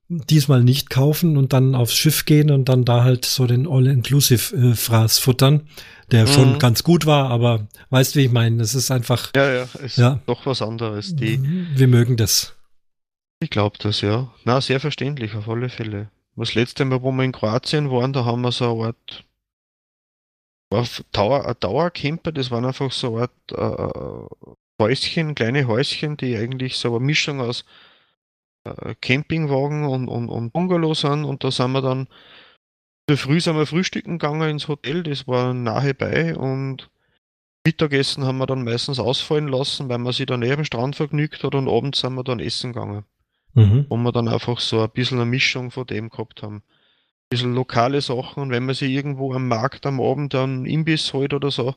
diesmal 0.10 0.64
nicht 0.64 0.90
kaufen 0.90 1.38
und 1.38 1.54
dann 1.54 1.76
aufs 1.76 1.96
Schiff 1.96 2.26
gehen 2.26 2.50
und 2.50 2.68
dann 2.68 2.84
da 2.84 3.04
halt 3.04 3.26
so 3.26 3.46
den 3.46 3.68
All-Inclusive-Fraß 3.68 5.20
futtern, 5.20 5.70
der 6.12 6.24
mhm. 6.26 6.32
schon 6.32 6.60
ganz 6.60 6.84
gut 6.84 7.06
war, 7.06 7.30
aber 7.30 7.68
weißt 7.92 8.16
wie 8.16 8.26
ich 8.26 8.32
meine, 8.32 8.62
es 8.64 8.74
ist 8.74 8.90
einfach. 8.90 9.32
Ja, 9.36 9.54
ja, 9.54 9.68
ist 9.84 9.98
ja, 9.98 10.20
doch 10.26 10.46
was 10.48 10.64
anderes. 10.64 11.16
Die, 11.16 11.40
wir 11.76 11.88
mögen 11.88 12.18
das. 12.18 12.56
Ich 13.40 13.52
glaube 13.52 13.78
das, 13.80 14.02
ja. 14.02 14.34
Na, 14.46 14.60
sehr 14.60 14.80
verständlich, 14.80 15.36
auf 15.36 15.48
alle 15.48 15.70
Fälle. 15.70 16.10
Das 16.36 16.56
letzte 16.56 16.86
Mal, 16.86 17.04
wo 17.04 17.12
wir 17.12 17.24
in 17.24 17.32
Kroatien 17.32 17.92
waren, 17.92 18.12
da 18.12 18.26
haben 18.26 18.42
wir 18.42 18.52
so 18.52 18.82
eine 18.82 18.88
Art 18.88 19.26
war 20.72 20.86
Dauer, 21.12 21.48
ein 21.48 21.56
Dauercamper, 21.60 22.32
das 22.32 22.52
waren 22.52 22.66
einfach 22.66 22.92
so 22.92 23.18
eine 23.18 23.30
Art 23.54 24.30
äh, 24.32 24.54
Häuschen, 24.82 25.36
kleine 25.36 25.68
Häuschen, 25.68 26.16
die 26.18 26.36
eigentlich 26.36 26.78
so 26.78 26.96
eine 26.96 27.06
Mischung 27.06 27.42
aus 27.42 27.62
äh, 27.62 27.89
Campingwagen 29.02 29.86
und, 29.86 30.08
und, 30.08 30.30
und 30.30 30.52
Bungalow 30.52 30.94
sind 30.94 31.26
und 31.26 31.44
da 31.44 31.52
sind 31.52 31.72
wir 31.72 31.82
dann 31.82 32.08
früh 33.16 33.40
sind 33.40 33.56
wir 33.56 33.66
frühstücken 33.66 34.20
gegangen 34.20 34.50
ins 34.50 34.68
Hotel, 34.68 35.04
das 35.04 35.28
war 35.28 35.54
nahe 35.54 35.94
bei 35.94 36.36
und 36.36 36.90
Mittagessen 37.66 38.24
haben 38.24 38.38
wir 38.38 38.48
dann 38.48 38.64
meistens 38.64 39.00
ausfallen 39.00 39.48
lassen, 39.48 39.90
weil 39.90 39.98
man 39.98 40.14
sich 40.14 40.26
dann 40.26 40.40
neben 40.40 40.66
Strand 40.66 40.96
vergnügt 40.96 41.44
hat 41.44 41.56
und 41.56 41.68
abends 41.68 42.00
sind 42.00 42.16
wir 42.16 42.24
dann 42.24 42.40
essen 42.40 42.74
gegangen. 42.74 43.04
Mhm. 43.54 43.86
Wo 43.90 43.98
wir 43.98 44.12
dann 44.12 44.28
einfach 44.28 44.60
so 44.60 44.82
ein 44.82 44.90
bisschen 44.92 45.20
eine 45.20 45.30
Mischung 45.30 45.72
von 45.72 45.86
dem 45.86 46.10
gehabt 46.10 46.42
haben. 46.42 46.58
Ein 46.58 47.30
bisschen 47.30 47.54
lokale 47.54 48.02
Sachen 48.02 48.44
und 48.44 48.50
wenn 48.52 48.66
man 48.66 48.76
sich 48.76 48.92
irgendwo 48.92 49.34
am 49.34 49.48
Markt 49.48 49.86
am 49.86 50.00
Abend 50.00 50.34
einen 50.36 50.66
Imbiss 50.66 51.14
holt 51.14 51.34
oder 51.34 51.52
so, 51.52 51.76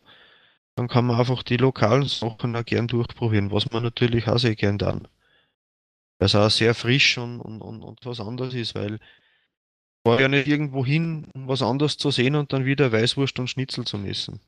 dann 0.77 0.89
kann 0.89 1.07
man 1.07 1.19
einfach 1.19 1.43
die 1.43 1.57
lokalen 1.57 2.05
Sachen 2.05 2.57
auch 2.57 2.65
gern 2.65 2.89
durchprobieren, 2.89 3.51
was 3.51 3.71
man 3.73 3.83
natürlich 3.83 4.29
auch 4.29 4.39
sehr 4.39 4.55
gern 4.55 4.79
dann 4.79 5.09
was 6.23 6.35
auch 6.35 6.51
sehr 6.51 6.75
frisch 6.75 7.19
und, 7.19 7.41
und, 7.41 7.61
und, 7.61 7.83
und 7.83 7.99
was 8.05 8.21
anderes 8.21 8.55
ist, 8.55 8.75
weil 8.75 8.99
war 10.05 10.21
ja 10.21 10.29
nicht 10.29 10.49
irgendwo 10.49 10.85
hin, 10.85 11.27
um 11.35 11.49
was 11.49 11.63
anderes 11.63 11.97
zu 11.97 12.11
sehen 12.11 12.35
und 12.35 12.53
dann 12.53 12.65
wieder 12.65 12.91
Weißwurst 12.91 13.39
und 13.39 13.49
Schnitzel 13.49 13.85
zu 13.85 13.99
messen. 13.99 14.41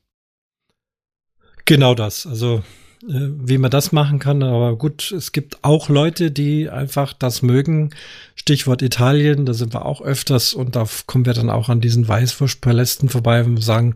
Genau 1.65 1.95
das. 1.95 2.27
Also 2.27 2.63
äh, 3.03 3.29
wie 3.39 3.57
man 3.57 3.71
das 3.71 3.91
machen 3.91 4.19
kann, 4.19 4.43
aber 4.43 4.77
gut, 4.77 5.11
es 5.11 5.31
gibt 5.31 5.63
auch 5.63 5.89
Leute, 5.89 6.31
die 6.31 6.69
einfach 6.69 7.13
das 7.13 7.41
mögen. 7.41 7.91
Stichwort 8.35 8.81
Italien, 8.81 9.45
da 9.45 9.53
sind 9.53 9.73
wir 9.73 9.85
auch 9.85 10.01
öfters 10.01 10.53
und 10.53 10.75
da 10.75 10.85
kommen 11.05 11.25
wir 11.25 11.33
dann 11.33 11.49
auch 11.49 11.69
an 11.69 11.81
diesen 11.81 12.07
Weißwurstpalästen 12.07 13.09
vorbei 13.09 13.43
und 13.43 13.61
sagen, 13.61 13.95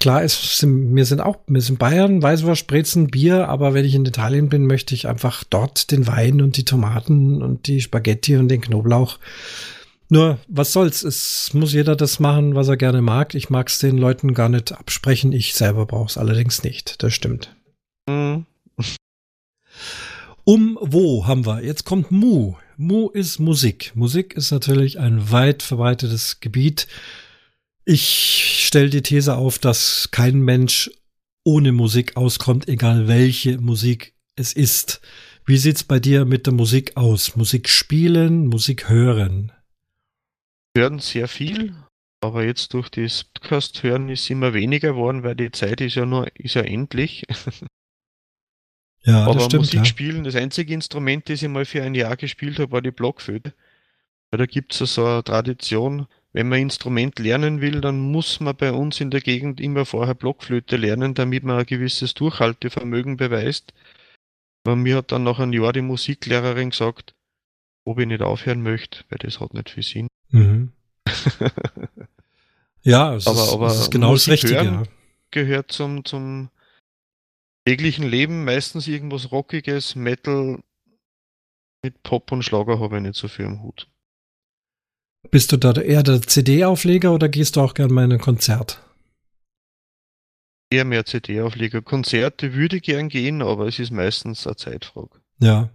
Klar, 0.00 0.22
es 0.22 0.58
sind, 0.58 0.94
wir 0.94 1.06
sind 1.06 1.20
auch, 1.20 1.38
wir 1.46 1.62
sind 1.62 1.78
Bayern, 1.78 2.22
Weißwurst, 2.22 2.66
Brezen, 2.66 3.08
Bier, 3.08 3.48
aber 3.48 3.74
wenn 3.74 3.84
ich 3.84 3.94
in 3.94 4.04
Italien 4.04 4.48
bin, 4.48 4.66
möchte 4.66 4.94
ich 4.94 5.08
einfach 5.08 5.44
dort 5.44 5.90
den 5.90 6.06
Wein 6.06 6.42
und 6.42 6.56
die 6.56 6.64
Tomaten 6.64 7.42
und 7.42 7.66
die 7.66 7.80
Spaghetti 7.80 8.36
und 8.36 8.48
den 8.48 8.60
Knoblauch. 8.60 9.18
Nur, 10.10 10.38
was 10.48 10.72
soll's? 10.72 11.02
Es 11.02 11.54
muss 11.54 11.72
jeder 11.72 11.96
das 11.96 12.20
machen, 12.20 12.54
was 12.54 12.68
er 12.68 12.76
gerne 12.76 13.00
mag. 13.00 13.34
Ich 13.34 13.50
mag 13.50 13.68
es 13.68 13.78
den 13.78 13.96
Leuten 13.96 14.34
gar 14.34 14.48
nicht 14.48 14.72
absprechen. 14.72 15.32
Ich 15.32 15.54
selber 15.54 15.86
brauche 15.86 16.08
es 16.08 16.18
allerdings 16.18 16.62
nicht. 16.62 17.02
Das 17.02 17.14
stimmt. 17.14 17.56
Mhm. 18.06 18.46
Um 20.44 20.78
wo 20.80 21.26
haben 21.26 21.46
wir? 21.46 21.64
Jetzt 21.64 21.84
kommt 21.84 22.10
Mu. 22.10 22.54
Mu 22.76 23.08
ist 23.08 23.38
Musik. 23.38 23.92
Musik 23.94 24.34
ist 24.34 24.50
natürlich 24.50 24.98
ein 24.98 25.30
weit 25.32 25.62
verbreitetes 25.62 26.40
Gebiet. 26.40 26.86
Ich 27.86 28.64
stelle 28.66 28.88
die 28.88 29.02
These 29.02 29.36
auf, 29.36 29.58
dass 29.58 30.08
kein 30.10 30.40
Mensch 30.40 30.90
ohne 31.44 31.72
Musik 31.72 32.16
auskommt, 32.16 32.68
egal 32.68 33.08
welche 33.08 33.58
Musik 33.58 34.14
es 34.36 34.54
ist. 34.54 35.02
Wie 35.44 35.58
sieht's 35.58 35.84
bei 35.84 36.00
dir 36.00 36.24
mit 36.24 36.46
der 36.46 36.54
Musik 36.54 36.96
aus? 36.96 37.36
Musik 37.36 37.68
spielen, 37.68 38.46
Musik 38.46 38.88
hören? 38.88 39.52
Hören 40.74 40.98
sehr 40.98 41.28
viel, 41.28 41.74
aber 42.22 42.44
jetzt 42.44 42.72
durch 42.72 42.88
das 42.88 43.24
Podcast 43.24 43.82
hören 43.82 44.08
ist 44.08 44.30
immer 44.30 44.54
weniger 44.54 44.92
geworden, 44.92 45.22
weil 45.22 45.34
die 45.34 45.52
Zeit 45.52 45.82
ist 45.82 45.96
ja 45.96 46.06
nur 46.06 46.26
ist 46.36 46.54
ja 46.54 46.62
endlich. 46.62 47.24
Ja, 49.06 49.26
aber 49.26 49.40
stimmt, 49.40 49.64
Musik 49.64 49.80
ja. 49.80 49.84
spielen, 49.84 50.24
das 50.24 50.34
einzige 50.34 50.72
Instrument, 50.72 51.28
das 51.28 51.42
ich 51.42 51.48
mal 51.50 51.66
für 51.66 51.82
ein 51.82 51.94
Jahr 51.94 52.16
gespielt 52.16 52.58
habe, 52.58 52.72
war 52.72 52.80
die 52.80 52.90
Blockflöte. 52.90 53.52
Da 54.30 54.46
gibt 54.46 54.80
es 54.80 54.94
so 54.94 55.04
eine 55.04 55.22
Tradition, 55.22 56.06
wenn 56.34 56.48
man 56.48 56.58
Instrument 56.58 57.18
lernen 57.20 57.60
will, 57.60 57.80
dann 57.80 58.10
muss 58.10 58.40
man 58.40 58.56
bei 58.56 58.72
uns 58.72 59.00
in 59.00 59.10
der 59.12 59.20
Gegend 59.20 59.60
immer 59.60 59.86
vorher 59.86 60.16
Blockflöte 60.16 60.76
lernen, 60.76 61.14
damit 61.14 61.44
man 61.44 61.60
ein 61.60 61.66
gewisses 61.66 62.12
Durchhaltevermögen 62.14 63.16
beweist. 63.16 63.72
Aber 64.66 64.74
mir 64.74 64.96
hat 64.96 65.12
dann 65.12 65.22
nach 65.22 65.38
einem 65.38 65.52
Jahr 65.52 65.72
die 65.72 65.80
Musiklehrerin 65.80 66.70
gesagt, 66.70 67.14
ob 67.84 68.00
ich 68.00 68.06
nicht 68.06 68.20
aufhören 68.20 68.62
möchte, 68.62 69.04
weil 69.08 69.18
das 69.18 69.38
hat 69.38 69.54
nicht 69.54 69.70
viel 69.70 69.84
Sinn. 69.84 70.08
Mhm. 70.30 70.72
ja, 72.82 73.14
es 73.14 73.28
aber, 73.28 73.42
ist, 73.42 73.52
aber 73.52 73.66
es 73.68 73.80
ist 73.82 73.90
genau 73.92 74.12
das 74.12 74.26
Richtige. 74.26 74.54
Ja. 74.54 74.82
Gehört 75.30 75.70
zum, 75.70 76.04
zum 76.04 76.50
täglichen 77.64 78.08
Leben 78.08 78.44
meistens 78.44 78.88
irgendwas 78.88 79.30
Rockiges, 79.30 79.94
Metal 79.94 80.58
mit 81.84 82.02
Pop 82.02 82.32
und 82.32 82.42
Schlager 82.42 82.80
habe 82.80 82.96
ich 82.96 83.02
nicht 83.02 83.14
so 83.14 83.28
viel 83.28 83.44
am 83.44 83.62
Hut. 83.62 83.88
Bist 85.30 85.52
du 85.52 85.56
da 85.56 85.72
eher 85.72 86.02
der 86.02 86.22
CD-Aufleger 86.22 87.12
oder 87.12 87.28
gehst 87.28 87.56
du 87.56 87.60
auch 87.60 87.74
gern 87.74 87.92
mal 87.92 88.04
in 88.04 88.12
ein 88.12 88.20
Konzert? 88.20 88.80
Eher 90.70 90.84
mehr 90.84 91.04
CD-Aufleger. 91.04 91.82
Konzerte 91.82 92.54
würde 92.54 92.80
gern 92.80 93.08
gehen, 93.08 93.42
aber 93.42 93.66
es 93.66 93.78
ist 93.78 93.90
meistens 93.90 94.46
eine 94.46 94.56
Zeitfrage. 94.56 95.20
Ja. 95.38 95.70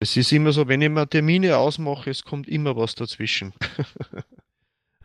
Es 0.00 0.16
ist 0.16 0.32
immer 0.32 0.52
so, 0.52 0.66
wenn 0.66 0.82
ich 0.82 0.90
mir 0.90 1.08
Termine 1.08 1.56
ausmache, 1.56 2.10
es 2.10 2.24
kommt 2.24 2.48
immer 2.48 2.76
was 2.76 2.94
dazwischen. 2.94 3.52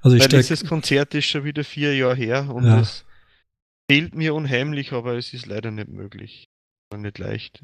Also 0.01 0.15
ich 0.15 0.23
Weil 0.23 0.29
dieses 0.29 0.63
Konzert 0.63 1.15
ist 1.15 1.25
schon 1.25 1.43
wieder 1.43 1.63
vier 1.63 1.95
Jahre 1.95 2.15
her 2.15 2.49
und 2.53 2.65
ja. 2.65 2.77
das 2.77 3.03
fehlt 3.89 4.15
mir 4.15 4.35
unheimlich, 4.35 4.93
aber 4.93 5.15
es 5.17 5.33
ist 5.33 5.47
leider 5.47 5.71
nicht 5.71 5.89
möglich. 5.89 6.49
Nicht 6.95 7.17
leicht. 7.17 7.63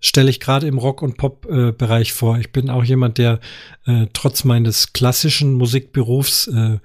Stelle 0.00 0.30
ich 0.30 0.40
gerade 0.40 0.66
im 0.66 0.78
Rock- 0.78 1.02
und 1.02 1.16
Pop-Bereich 1.16 2.10
äh, 2.10 2.14
vor. 2.14 2.38
Ich 2.38 2.52
bin 2.52 2.70
auch 2.70 2.84
jemand, 2.84 3.18
der 3.18 3.40
äh, 3.86 4.06
trotz 4.12 4.44
meines 4.44 4.92
klassischen 4.92 5.54
Musikberufs 5.54 6.48
äh, 6.48 6.78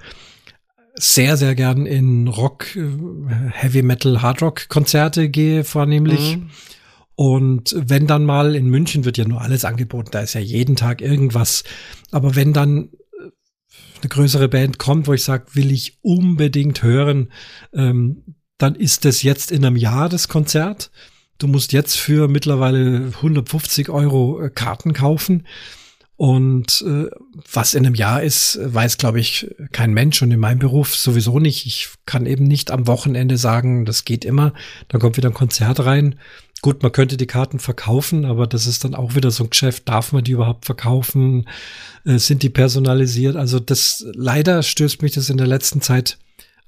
sehr, 0.96 1.38
sehr 1.38 1.56
gern 1.56 1.86
in 1.86 2.28
Rock, 2.28 2.76
äh, 2.76 2.82
Heavy 3.52 3.82
Metal, 3.82 4.22
Hard 4.22 4.42
Rock 4.42 4.70
Konzerte 4.70 5.30
gehe, 5.30 5.64
vornehmlich. 5.64 6.38
Mhm. 6.38 6.50
Und 7.16 7.76
wenn 7.78 8.08
dann 8.08 8.26
mal 8.26 8.56
in 8.56 8.68
München 8.68 9.06
wird 9.06 9.18
ja 9.18 9.26
nur 9.26 9.42
alles 9.42 9.66
angeboten, 9.66 10.10
da 10.12 10.22
ist 10.22 10.34
ja 10.34 10.42
jeden 10.42 10.76
Tag 10.76 11.02
irgendwas. 11.02 11.64
Aber 12.12 12.36
wenn 12.36 12.54
dann 12.54 12.86
äh, 12.86 13.30
eine 14.02 14.10
größere 14.10 14.50
Band 14.50 14.80
kommt, 14.80 15.08
wo 15.08 15.14
ich 15.14 15.24
sage, 15.24 15.46
will 15.54 15.72
ich 15.72 16.00
unbedingt 16.02 16.82
hören, 16.82 17.32
ähm, 17.74 18.24
dann 18.58 18.76
ist 18.76 19.06
das 19.06 19.24
jetzt 19.24 19.52
in 19.52 19.66
einem 19.66 19.76
Jahr 19.76 20.10
das 20.10 20.28
Konzert. 20.28 20.92
Du 21.38 21.48
musst 21.48 21.74
jetzt 21.74 21.98
für 21.98 22.28
mittlerweile 22.28 23.12
150 23.16 23.90
Euro 23.90 24.42
äh, 24.42 24.50
Karten 24.50 24.94
kaufen. 24.94 25.46
Und 26.16 26.84
äh, 26.88 27.10
was 27.52 27.74
in 27.74 27.86
einem 27.86 27.96
Jahr 27.96 28.22
ist, 28.22 28.60
weiß, 28.62 28.98
glaube 28.98 29.20
ich, 29.20 29.54
kein 29.72 29.94
Mensch 29.94 30.22
und 30.22 30.32
in 30.32 30.40
meinem 30.40 30.60
Beruf 30.60 30.96
sowieso 30.96 31.40
nicht. 31.40 31.66
Ich 31.66 31.90
kann 32.06 32.26
eben 32.28 32.46
nicht 32.46 32.72
am 32.72 32.88
Wochenende 32.88 33.38
sagen, 33.38 33.86
das 33.86 34.06
geht 34.06 34.24
immer. 34.24 34.54
Dann 34.90 35.02
kommt 35.02 35.18
wieder 35.18 35.30
ein 35.30 35.34
Konzert 35.34 35.86
rein. 35.86 36.20
Gut, 36.62 36.82
man 36.82 36.94
könnte 36.94 37.18
die 37.18 37.28
Karten 37.28 37.60
verkaufen, 37.60 38.24
aber 38.24 38.48
das 38.48 38.68
ist 38.68 38.86
dann 38.86 38.96
auch 38.96 39.16
wieder 39.16 39.32
so 39.32 39.44
ein 39.44 39.50
Geschäft. 39.50 39.90
Darf 39.90 40.14
man 40.14 40.24
die 40.24 40.32
überhaupt 40.32 40.66
verkaufen? 40.66 41.50
Äh, 42.06 42.20
sind 42.20 42.42
die 42.44 42.50
personalisiert? 42.50 43.36
Also 43.36 43.60
das 43.60 44.06
leider 44.14 44.64
stößt 44.64 45.02
mich 45.02 45.12
das 45.12 45.30
in 45.30 45.38
der 45.38 45.48
letzten 45.48 45.82
Zeit 45.82 46.20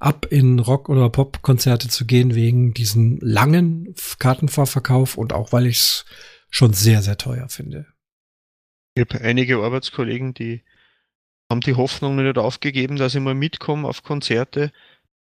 ab, 0.05 0.27
in 0.29 0.59
Rock- 0.59 0.89
oder 0.89 1.09
Pop-Konzerte 1.09 1.89
zu 1.89 2.05
gehen, 2.05 2.35
wegen 2.35 2.73
diesem 2.73 3.17
langen 3.21 3.95
Kartenvorverkauf 4.19 5.17
und 5.17 5.33
auch 5.33 5.51
weil 5.51 5.65
ich 5.65 5.77
es 5.77 6.05
schon 6.49 6.73
sehr, 6.73 7.01
sehr 7.01 7.17
teuer 7.17 7.49
finde. 7.49 7.87
Ich 8.95 9.01
habe 9.01 9.19
einige 9.21 9.57
Arbeitskollegen, 9.57 10.33
die 10.33 10.63
haben 11.51 11.61
die 11.61 11.75
Hoffnung 11.75 12.15
nicht 12.15 12.37
aufgegeben, 12.37 12.97
dass 12.97 13.15
ich 13.15 13.21
mal 13.21 13.33
mitkomme 13.33 13.87
auf 13.87 14.03
Konzerte. 14.03 14.71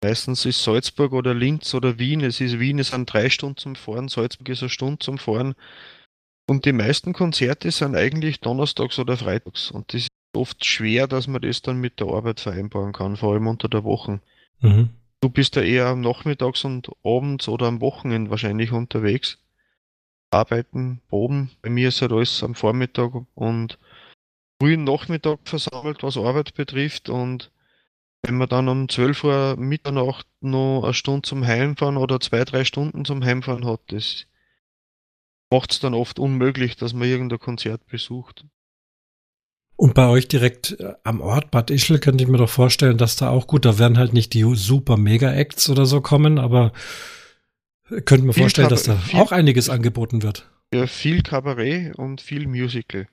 Meistens 0.03 0.47
ist 0.47 0.62
Salzburg 0.62 1.12
oder 1.12 1.35
Linz 1.35 1.75
oder 1.75 1.99
Wien. 1.99 2.21
Es 2.21 2.41
ist 2.41 2.61
Wien, 2.61 2.79
es 2.79 2.88
sind 2.88 3.12
drei 3.12 3.31
Stunden 3.31 3.57
zum 3.57 3.75
Fahren, 3.75 4.09
Salzburg 4.09 4.49
ist 4.49 4.62
eine 4.62 4.71
Stunde 4.71 5.01
zum 5.01 5.19
Fahren. 5.19 5.55
Und 6.49 6.64
die 6.64 6.73
meisten 6.73 7.12
Konzerte 7.12 7.71
sind 7.73 7.97
eigentlich 7.97 8.41
donnerstags 8.41 8.99
oder 8.99 9.17
freitags. 9.17 9.71
Und 9.73 9.93
das 9.93 10.03
ist 10.03 10.09
oft 10.35 10.64
schwer, 10.64 11.09
dass 11.09 11.27
man 11.27 11.43
das 11.43 11.62
dann 11.62 11.79
mit 11.79 11.99
der 11.99 12.07
Arbeit 12.07 12.41
vereinbaren 12.41 12.93
kann, 12.93 13.17
vor 13.17 13.35
allem 13.35 13.49
unter 13.49 13.69
der 13.69 13.83
Woche. 13.83 14.21
Mhm. 14.61 14.90
Du 15.21 15.31
bist 15.31 15.57
ja 15.57 15.62
eher 15.62 15.87
am 15.87 16.01
Nachmittags 16.01 16.64
und 16.64 16.90
abends 17.05 17.49
oder 17.49 17.66
am 17.66 17.81
Wochenende 17.81 18.31
wahrscheinlich 18.31 18.73
unterwegs 18.73 19.38
arbeiten, 20.31 21.01
proben. 21.09 21.51
Bei 21.62 21.71
mir 21.71 21.88
ist 21.88 22.03
halt 22.03 22.12
alles 22.12 22.42
am 22.42 22.55
Vormittag 22.55 23.12
und 23.35 23.79
frühen 24.61 24.85
Nachmittag 24.85 25.40
versammelt, 25.44 26.03
was 26.03 26.16
Arbeit 26.16 26.55
betrifft. 26.55 27.09
Und 27.09 27.51
wenn 28.23 28.37
man 28.37 28.49
dann 28.49 28.68
um 28.68 28.88
12 28.88 29.25
Uhr 29.25 29.57
Mitternacht 29.57 30.27
noch 30.40 30.83
eine 30.85 30.94
Stunde 30.94 31.23
zum 31.23 31.47
Heimfahren 31.47 31.97
oder 31.97 32.21
zwei, 32.21 32.44
drei 32.44 32.64
Stunden 32.64 33.05
zum 33.05 33.25
Heimfahren 33.25 33.66
hat, 33.66 33.81
das 33.88 34.27
macht 35.51 35.73
es 35.73 35.81
dann 35.81 35.94
oft 35.94 36.18
unmöglich, 36.18 36.77
dass 36.77 36.92
man 36.92 37.09
irgendein 37.09 37.38
Konzert 37.38 37.87
besucht. 37.87 38.44
Und 39.79 39.95
bei 39.95 40.09
euch 40.09 40.27
direkt 40.27 40.73
äh, 40.81 40.95
am 41.05 41.21
Ort 41.21 41.53
Bad 41.53 41.71
Ischl 41.71 42.01
könnte 42.01 42.25
ich 42.25 42.29
mir 42.29 42.37
doch 42.37 42.51
vorstellen, 42.51 42.99
dass 42.99 43.14
da 43.14 43.31
auch 43.31 43.47
gut, 43.47 43.64
da 43.64 43.79
werden 43.79 43.97
halt 43.97 44.12
nicht 44.12 44.35
die 44.35 44.43
super 44.57 44.97
Mega-Acts 44.97 45.71
oder 45.71 45.87
so 45.87 46.01
kommen, 46.01 46.41
aber 46.41 46.73
könnte 48.05 48.23
mir 48.23 48.33
vorstellen, 48.33 48.69
dass 48.69 48.83
da 48.83 48.97
viel, 48.97 49.21
auch 49.21 49.31
einiges 49.31 49.71
angeboten 49.71 50.25
wird. 50.25 50.51
Ja, 50.75 50.88
viel 50.88 51.23
Kabarett 51.23 51.95
und 51.97 52.21
viel 52.21 52.49
Musical. 52.49 53.07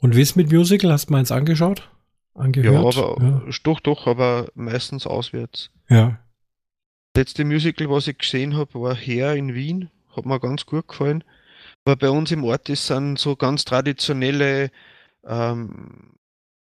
Und 0.00 0.16
wie 0.16 0.22
ist 0.22 0.34
mit 0.34 0.50
Musical? 0.50 0.90
Hast 0.90 1.10
du 1.10 1.12
mal 1.12 1.18
eins 1.18 1.30
angeschaut? 1.30 1.90
Angehört? 2.32 2.94
Ja, 2.94 3.02
aber 3.02 3.22
ja. 3.22 3.42
doch, 3.64 3.80
doch, 3.80 4.06
aber 4.06 4.48
meistens 4.54 5.06
auswärts. 5.06 5.70
Ja. 5.90 6.20
Das 7.12 7.20
letzte 7.20 7.44
Musical, 7.44 7.90
was 7.90 8.08
ich 8.08 8.16
gesehen 8.16 8.56
habe, 8.56 8.80
war 8.80 8.96
Her 8.96 9.34
in 9.34 9.54
Wien. 9.54 9.90
Hat 10.16 10.24
mir 10.24 10.40
ganz 10.40 10.64
gut 10.64 10.88
gefallen. 10.88 11.22
Aber 11.84 11.96
bei 11.96 12.08
uns 12.08 12.30
im 12.32 12.44
Ort 12.44 12.70
ist 12.70 12.88
dann 12.88 13.16
so 13.16 13.36
ganz 13.36 13.66
traditionelle, 13.66 14.70
ähm, 15.26 16.14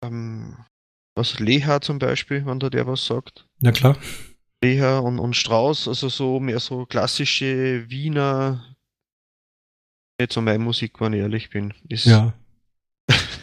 ähm, 0.03 0.57
was 1.15 1.39
Leha 1.39 1.81
zum 1.81 1.99
Beispiel, 1.99 2.45
wenn 2.45 2.59
da 2.59 2.69
der 2.69 2.87
was 2.87 3.05
sagt. 3.05 3.47
Ja, 3.59 3.71
klar. 3.71 3.97
Beher 4.61 5.03
und, 5.03 5.19
und 5.19 5.35
Strauß, 5.35 5.87
also 5.87 6.09
so 6.09 6.39
mehr 6.39 6.59
so 6.59 6.85
klassische 6.85 7.89
Wiener, 7.89 8.75
nicht 10.19 10.33
so 10.33 10.41
meine 10.41 10.59
Musik, 10.59 11.01
wenn 11.01 11.13
ich 11.13 11.19
ehrlich 11.19 11.49
bin. 11.49 11.73
Ist 11.89 12.05
ja. 12.05 12.33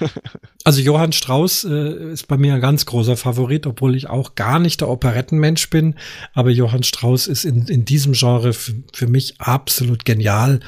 also 0.64 0.80
Johann 0.80 1.12
Strauß 1.12 1.64
äh, 1.64 2.12
ist 2.12 2.28
bei 2.28 2.36
mir 2.36 2.54
ein 2.54 2.60
ganz 2.60 2.86
großer 2.86 3.16
Favorit, 3.16 3.66
obwohl 3.66 3.96
ich 3.96 4.08
auch 4.08 4.34
gar 4.34 4.58
nicht 4.58 4.80
der 4.80 4.88
Operettenmensch 4.88 5.70
bin. 5.70 5.94
Aber 6.32 6.50
Johann 6.50 6.82
Strauß 6.82 7.26
ist 7.26 7.44
in, 7.44 7.66
in 7.66 7.84
diesem 7.84 8.12
Genre 8.12 8.52
für 8.52 9.06
mich 9.06 9.40
absolut 9.40 10.04
genial. 10.04 10.60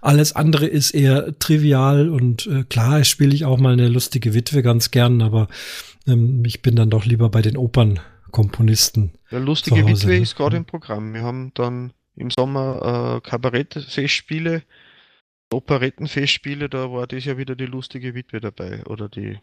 Alles 0.00 0.34
andere 0.34 0.66
ist 0.66 0.92
eher 0.92 1.38
trivial 1.38 2.08
und 2.08 2.46
äh, 2.46 2.64
klar, 2.64 3.04
spiele 3.04 3.34
ich 3.34 3.44
auch 3.44 3.58
mal 3.58 3.72
eine 3.72 3.88
lustige 3.88 4.34
Witwe 4.34 4.62
ganz 4.62 4.90
gern, 4.90 5.22
aber 5.22 5.48
ähm, 6.06 6.44
ich 6.44 6.62
bin 6.62 6.76
dann 6.76 6.90
doch 6.90 7.04
lieber 7.04 7.28
bei 7.28 7.42
den 7.42 7.56
Opern 7.56 8.00
Komponisten. 8.30 9.12
Der 9.30 9.40
lustige 9.40 9.86
Witwe 9.86 10.08
ne? 10.08 10.18
ist 10.18 10.36
gerade 10.36 10.56
im 10.56 10.66
Programm. 10.66 11.14
Wir 11.14 11.22
haben 11.22 11.52
dann 11.54 11.92
im 12.16 12.30
Sommer 12.30 13.20
äh, 13.24 13.28
Kabarettfestspiele, 13.28 14.62
Operettenfestspiele, 15.50 16.68
da 16.68 16.92
war 16.92 17.06
das 17.06 17.24
ja 17.24 17.38
wieder 17.38 17.54
die 17.54 17.66
lustige 17.66 18.14
Witwe 18.14 18.40
dabei. 18.40 18.84
Oder 18.86 19.08
die 19.08 19.38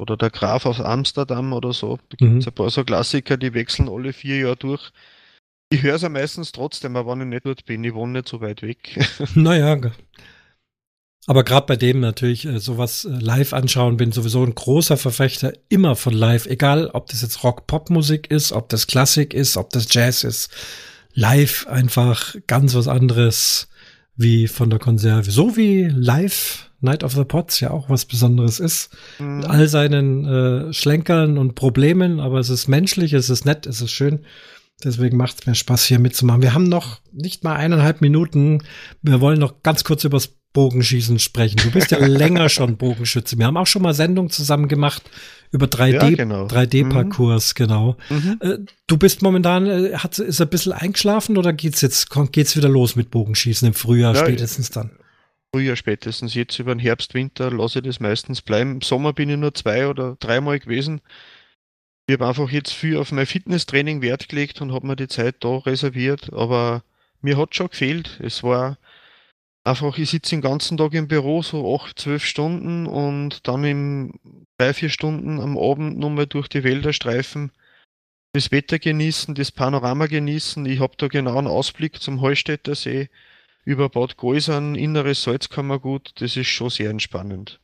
oder 0.00 0.16
der 0.16 0.30
Graf 0.30 0.64
aus 0.64 0.80
Amsterdam 0.80 1.52
oder 1.52 1.72
so. 1.72 1.96
Da 2.08 2.16
gibt 2.16 2.38
es 2.38 2.46
mhm. 2.46 2.50
ein 2.50 2.54
paar 2.54 2.70
so 2.70 2.84
Klassiker, 2.84 3.36
die 3.36 3.52
wechseln 3.52 3.88
alle 3.88 4.12
vier 4.12 4.38
Jahre 4.38 4.56
durch. 4.56 4.92
Ich 5.70 5.82
höre 5.82 5.96
es 5.96 6.02
ja 6.02 6.08
meistens 6.08 6.52
trotzdem, 6.52 6.96
aber 6.96 7.12
wenn 7.12 7.22
ich 7.22 7.28
nicht 7.28 7.46
dort 7.46 7.64
bin, 7.66 7.84
ich 7.84 7.94
wohne 7.94 8.12
nicht 8.12 8.28
so 8.28 8.40
weit 8.40 8.62
weg. 8.62 8.98
Naja, 9.34 9.76
aber 11.28 11.44
gerade 11.44 11.66
bei 11.66 11.76
dem 11.76 12.00
natürlich 12.00 12.46
äh, 12.46 12.58
sowas 12.58 13.04
äh, 13.04 13.10
live 13.10 13.52
anschauen, 13.52 13.98
bin 13.98 14.12
sowieso 14.12 14.42
ein 14.42 14.54
großer 14.54 14.96
Verfechter 14.96 15.52
immer 15.68 15.94
von 15.94 16.14
live, 16.14 16.46
egal 16.46 16.88
ob 16.94 17.08
das 17.08 17.20
jetzt 17.20 17.44
Rock-Pop-Musik 17.44 18.30
ist, 18.30 18.52
ob 18.52 18.70
das 18.70 18.86
Klassik 18.86 19.34
ist, 19.34 19.58
ob 19.58 19.68
das 19.68 19.92
Jazz 19.92 20.24
ist. 20.24 20.50
Live 21.18 21.66
einfach 21.66 22.36
ganz 22.46 22.76
was 22.76 22.86
anderes 22.86 23.68
wie 24.14 24.46
von 24.46 24.70
der 24.70 24.78
Konserve. 24.78 25.28
So 25.32 25.56
wie 25.56 25.88
live 25.88 26.70
Night 26.80 27.02
of 27.02 27.12
the 27.12 27.24
Pots 27.24 27.58
ja 27.58 27.70
auch 27.72 27.90
was 27.90 28.04
Besonderes 28.04 28.60
ist. 28.60 28.96
Mhm. 29.18 29.38
Mit 29.38 29.46
all 29.46 29.66
seinen 29.66 30.24
äh, 30.26 30.72
Schlenkern 30.72 31.36
und 31.36 31.56
Problemen, 31.56 32.20
aber 32.20 32.38
es 32.38 32.50
ist 32.50 32.68
menschlich, 32.68 33.14
es 33.14 33.30
ist 33.30 33.44
nett, 33.44 33.66
es 33.66 33.80
ist 33.80 33.90
schön. 33.90 34.20
Deswegen 34.84 35.16
macht 35.16 35.40
es 35.40 35.46
mir 35.46 35.56
Spaß, 35.56 35.86
hier 35.86 35.98
mitzumachen. 35.98 36.42
Wir 36.42 36.54
haben 36.54 36.68
noch 36.68 37.00
nicht 37.10 37.42
mal 37.42 37.56
eineinhalb 37.56 38.00
Minuten. 38.00 38.62
Wir 39.02 39.20
wollen 39.20 39.40
noch 39.40 39.64
ganz 39.64 39.82
kurz 39.82 40.04
übers 40.04 40.37
Bogenschießen 40.58 41.20
sprechen. 41.20 41.60
Du 41.62 41.70
bist 41.70 41.92
ja 41.92 41.98
länger 42.04 42.48
schon 42.48 42.76
Bogenschütze. 42.76 43.38
Wir 43.38 43.46
haben 43.46 43.56
auch 43.56 43.68
schon 43.68 43.80
mal 43.80 43.94
Sendungen 43.94 44.28
zusammen 44.28 44.66
gemacht 44.66 45.08
über 45.52 45.66
3D, 45.66 45.92
ja, 45.92 46.10
genau. 46.10 46.46
3D-Parcours, 46.46 47.54
mhm. 47.54 47.54
genau. 47.54 47.96
Mhm. 48.08 48.38
Äh, 48.40 48.58
du 48.88 48.96
bist 48.96 49.22
momentan, 49.22 49.66
äh, 49.68 49.94
hat, 49.94 50.18
ist 50.18 50.40
ein 50.40 50.48
bisschen 50.48 50.72
eingeschlafen 50.72 51.36
oder 51.36 51.52
geht's 51.52 51.80
jetzt, 51.80 52.08
geht's 52.32 52.56
wieder 52.56 52.68
los 52.68 52.96
mit 52.96 53.12
Bogenschießen 53.12 53.68
im 53.68 53.74
Frühjahr 53.74 54.16
ja, 54.16 54.20
spätestens 54.22 54.70
dann? 54.70 54.90
Frühjahr 55.54 55.76
spätestens. 55.76 56.34
Jetzt 56.34 56.58
über 56.58 56.74
den 56.74 56.80
Herbst, 56.80 57.14
Winter 57.14 57.52
lasse 57.52 57.78
ich 57.78 57.84
das 57.84 58.00
meistens 58.00 58.42
bleiben. 58.42 58.72
Im 58.72 58.82
Sommer 58.82 59.12
bin 59.12 59.30
ich 59.30 59.36
nur 59.36 59.54
zwei 59.54 59.86
oder 59.86 60.16
dreimal 60.18 60.58
gewesen. 60.58 61.02
Ich 62.08 62.14
habe 62.14 62.26
einfach 62.26 62.50
jetzt 62.50 62.72
viel 62.72 62.96
auf 62.96 63.12
mein 63.12 63.26
Fitnesstraining 63.26 64.02
Wert 64.02 64.28
gelegt 64.28 64.60
und 64.60 64.72
habe 64.72 64.88
mir 64.88 64.96
die 64.96 65.06
Zeit 65.06 65.36
da 65.38 65.58
reserviert, 65.58 66.32
aber 66.32 66.82
mir 67.20 67.36
hat 67.36 67.54
schon 67.54 67.68
gefehlt. 67.68 68.18
Es 68.20 68.42
war 68.42 68.76
einfach, 69.64 69.98
ich 69.98 70.10
sitze 70.10 70.30
den 70.30 70.40
ganzen 70.40 70.76
Tag 70.76 70.94
im 70.94 71.08
Büro, 71.08 71.42
so 71.42 71.74
acht, 71.74 71.98
zwölf 71.98 72.24
Stunden 72.24 72.86
und 72.86 73.46
dann 73.46 73.64
in 73.64 74.12
drei, 74.58 74.74
vier 74.74 74.88
Stunden 74.88 75.40
am 75.40 75.58
Abend 75.58 75.98
nochmal 75.98 76.26
durch 76.26 76.48
die 76.48 76.64
Wälder 76.64 76.92
streifen, 76.92 77.52
das 78.32 78.50
Wetter 78.50 78.78
genießen, 78.78 79.34
das 79.34 79.52
Panorama 79.52 80.06
genießen. 80.06 80.64
Ich 80.66 80.80
habe 80.80 80.94
da 80.96 81.08
genau 81.08 81.38
einen 81.38 81.46
Ausblick 81.46 82.00
zum 82.00 82.20
Heustädter 82.20 82.74
See 82.74 83.08
über 83.64 83.88
Bad 83.88 84.16
Gäusern, 84.16 84.74
inneres 84.74 85.22
Salzkammergut. 85.22 86.12
Das 86.16 86.36
ist 86.36 86.48
schon 86.48 86.70
sehr 86.70 86.90
entspannend. 86.90 87.60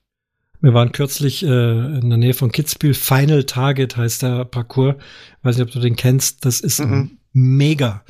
Wir 0.61 0.73
waren 0.73 0.93
kürzlich 0.93 1.43
äh, 1.43 1.47
in 1.47 2.09
der 2.09 2.19
Nähe 2.19 2.35
von 2.35 2.51
Kitzbühel. 2.51 2.95
Final 2.95 3.45
Target 3.45 3.97
heißt 3.97 4.23
der 4.23 4.45
Parcours. 4.47 4.97
Weiß 5.43 5.57
nicht, 5.59 5.67
ob 5.67 5.73
du 5.73 5.81
den 5.81 5.97
kennst. 5.97 6.45
Das 6.45 6.61
ist 6.61 6.81
mhm. 6.81 7.19
mega. 7.33 8.03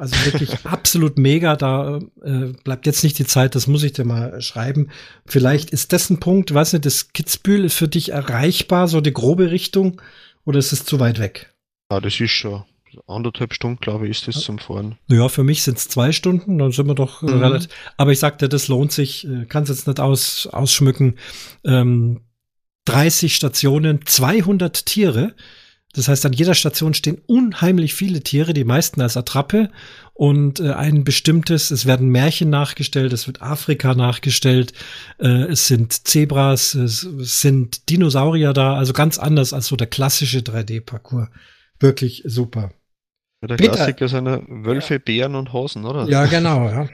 Also 0.00 0.16
wirklich 0.24 0.64
absolut 0.66 1.18
mega. 1.18 1.56
Da 1.56 2.00
äh, 2.24 2.52
bleibt 2.64 2.86
jetzt 2.86 3.04
nicht 3.04 3.18
die 3.18 3.26
Zeit, 3.26 3.54
das 3.54 3.66
muss 3.66 3.82
ich 3.82 3.92
dir 3.92 4.04
mal 4.04 4.40
schreiben. 4.40 4.88
Vielleicht 5.26 5.70
ist 5.70 5.92
das 5.92 6.10
ein 6.10 6.18
Punkt, 6.20 6.52
weiß 6.52 6.72
nicht, 6.72 6.86
das 6.86 7.12
Kitzbühel 7.12 7.64
ist 7.66 7.74
für 7.76 7.88
dich 7.88 8.10
erreichbar, 8.12 8.88
so 8.88 9.00
die 9.00 9.12
grobe 9.12 9.50
Richtung, 9.50 10.00
oder 10.44 10.58
ist 10.58 10.72
es 10.72 10.84
zu 10.84 10.98
weit 11.00 11.18
weg? 11.18 11.54
Ja, 11.92 12.00
das 12.00 12.18
ist 12.20 12.30
schon. 12.30 12.64
anderthalb 13.06 13.54
Stunden, 13.54 13.78
glaube 13.80 14.06
ich, 14.08 14.18
ist 14.18 14.26
das 14.28 14.42
zum 14.42 14.58
Fahren. 14.58 14.96
Ja, 15.08 15.28
für 15.28 15.44
mich 15.44 15.62
sind 15.62 15.78
es 15.78 15.86
zwei 15.88 16.10
Stunden, 16.12 16.58
dann 16.58 16.72
sind 16.72 16.86
wir 16.88 16.94
doch 16.94 17.22
äh, 17.22 17.26
Mhm. 17.26 17.38
relativ. 17.42 17.70
Aber 17.96 18.10
ich 18.10 18.18
sagte, 18.18 18.48
das 18.48 18.66
lohnt 18.68 18.90
sich, 18.92 19.26
äh, 19.28 19.44
kann 19.44 19.62
es 19.64 19.68
jetzt 19.68 19.86
nicht 19.86 20.00
aus, 20.00 20.46
ausschmücken. 20.48 21.16
Ähm, 21.64 22.22
30 22.86 23.36
Stationen, 23.36 24.00
200 24.06 24.86
Tiere. 24.86 25.34
Das 25.92 26.06
heißt, 26.06 26.24
an 26.24 26.32
jeder 26.32 26.54
Station 26.54 26.94
stehen 26.94 27.20
unheimlich 27.26 27.94
viele 27.94 28.20
Tiere, 28.20 28.54
die 28.54 28.64
meisten 28.64 29.00
als 29.00 29.16
Attrappe 29.16 29.70
und 30.14 30.60
äh, 30.60 30.72
ein 30.72 31.02
bestimmtes, 31.02 31.70
es 31.70 31.84
werden 31.84 32.10
Märchen 32.10 32.48
nachgestellt, 32.48 33.12
es 33.12 33.26
wird 33.26 33.42
Afrika 33.42 33.94
nachgestellt, 33.94 34.72
äh, 35.18 35.44
es 35.44 35.66
sind 35.66 36.06
Zebras, 36.06 36.74
es, 36.74 37.02
es 37.02 37.40
sind 37.40 37.88
Dinosaurier 37.90 38.52
da, 38.52 38.74
also 38.74 38.92
ganz 38.92 39.18
anders 39.18 39.52
als 39.52 39.66
so 39.66 39.76
der 39.76 39.88
klassische 39.88 40.40
3D-Parcours. 40.40 41.28
Wirklich 41.80 42.22
super. 42.24 42.70
Ja, 43.42 43.48
der. 43.48 43.56
Klassiker 43.56 44.08
sind 44.08 44.26
ja 44.26 44.40
Wölfe, 44.46 45.00
Bären 45.00 45.34
und 45.34 45.52
Hasen, 45.52 45.84
oder? 45.84 46.08
Ja, 46.08 46.26
genau, 46.26 46.68
ja. 46.68 46.88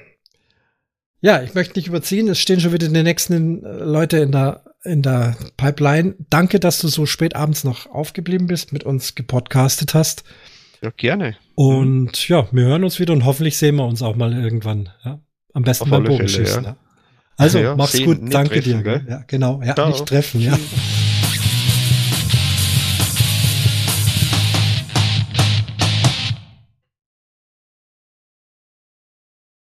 Ja, 1.27 1.43
ich 1.43 1.55
möchte 1.55 1.77
nicht 1.77 1.89
überziehen. 1.89 2.29
Es 2.29 2.39
stehen 2.39 2.61
schon 2.61 2.73
wieder 2.73 2.87
die 2.87 3.03
nächsten 3.03 3.65
äh, 3.65 3.69
Leute 3.83 4.19
in 4.19 4.31
der, 4.31 4.63
in 4.85 5.03
der 5.03 5.37
Pipeline. 5.57 6.15
Danke, 6.31 6.61
dass 6.61 6.79
du 6.79 6.87
so 6.87 7.05
spät 7.05 7.35
abends 7.35 7.65
noch 7.65 7.87
aufgeblieben 7.91 8.47
bist, 8.47 8.73
mit 8.73 8.85
uns 8.85 9.17
gepodcastet 9.17 9.93
hast. 9.95 10.23
Ja, 10.83 10.91
gerne. 10.97 11.37
Und 11.57 12.29
ja, 12.29 12.47
wir 12.53 12.65
hören 12.67 12.85
uns 12.85 13.01
wieder 13.01 13.13
und 13.13 13.25
hoffentlich 13.25 13.59
sehen 13.59 13.75
wir 13.75 13.87
uns 13.87 14.03
auch 14.03 14.15
mal 14.15 14.33
irgendwann. 14.35 14.89
Ja? 15.05 15.19
Am 15.53 15.65
besten 15.65 15.85
Auf 15.85 15.91
beim 15.91 16.01
alle 16.07 16.17
Fälle, 16.17 16.19
Bogenschießen. 16.19 16.63
ja. 16.63 16.71
Ja. 16.71 16.77
Also, 17.39 17.59
Ja, 17.59 17.75
mach's 17.75 18.01
gut. 18.01 18.19
Danke 18.33 18.61
treffen, 18.61 18.73
dir. 18.79 18.83
gell? 18.85 19.07
Ja, 19.09 19.25
genau. 19.27 19.61
Ja, 19.65 19.75
Ciao. 19.75 19.89
nicht 19.89 20.07
treffen, 20.07 20.41
ja. 20.41 20.57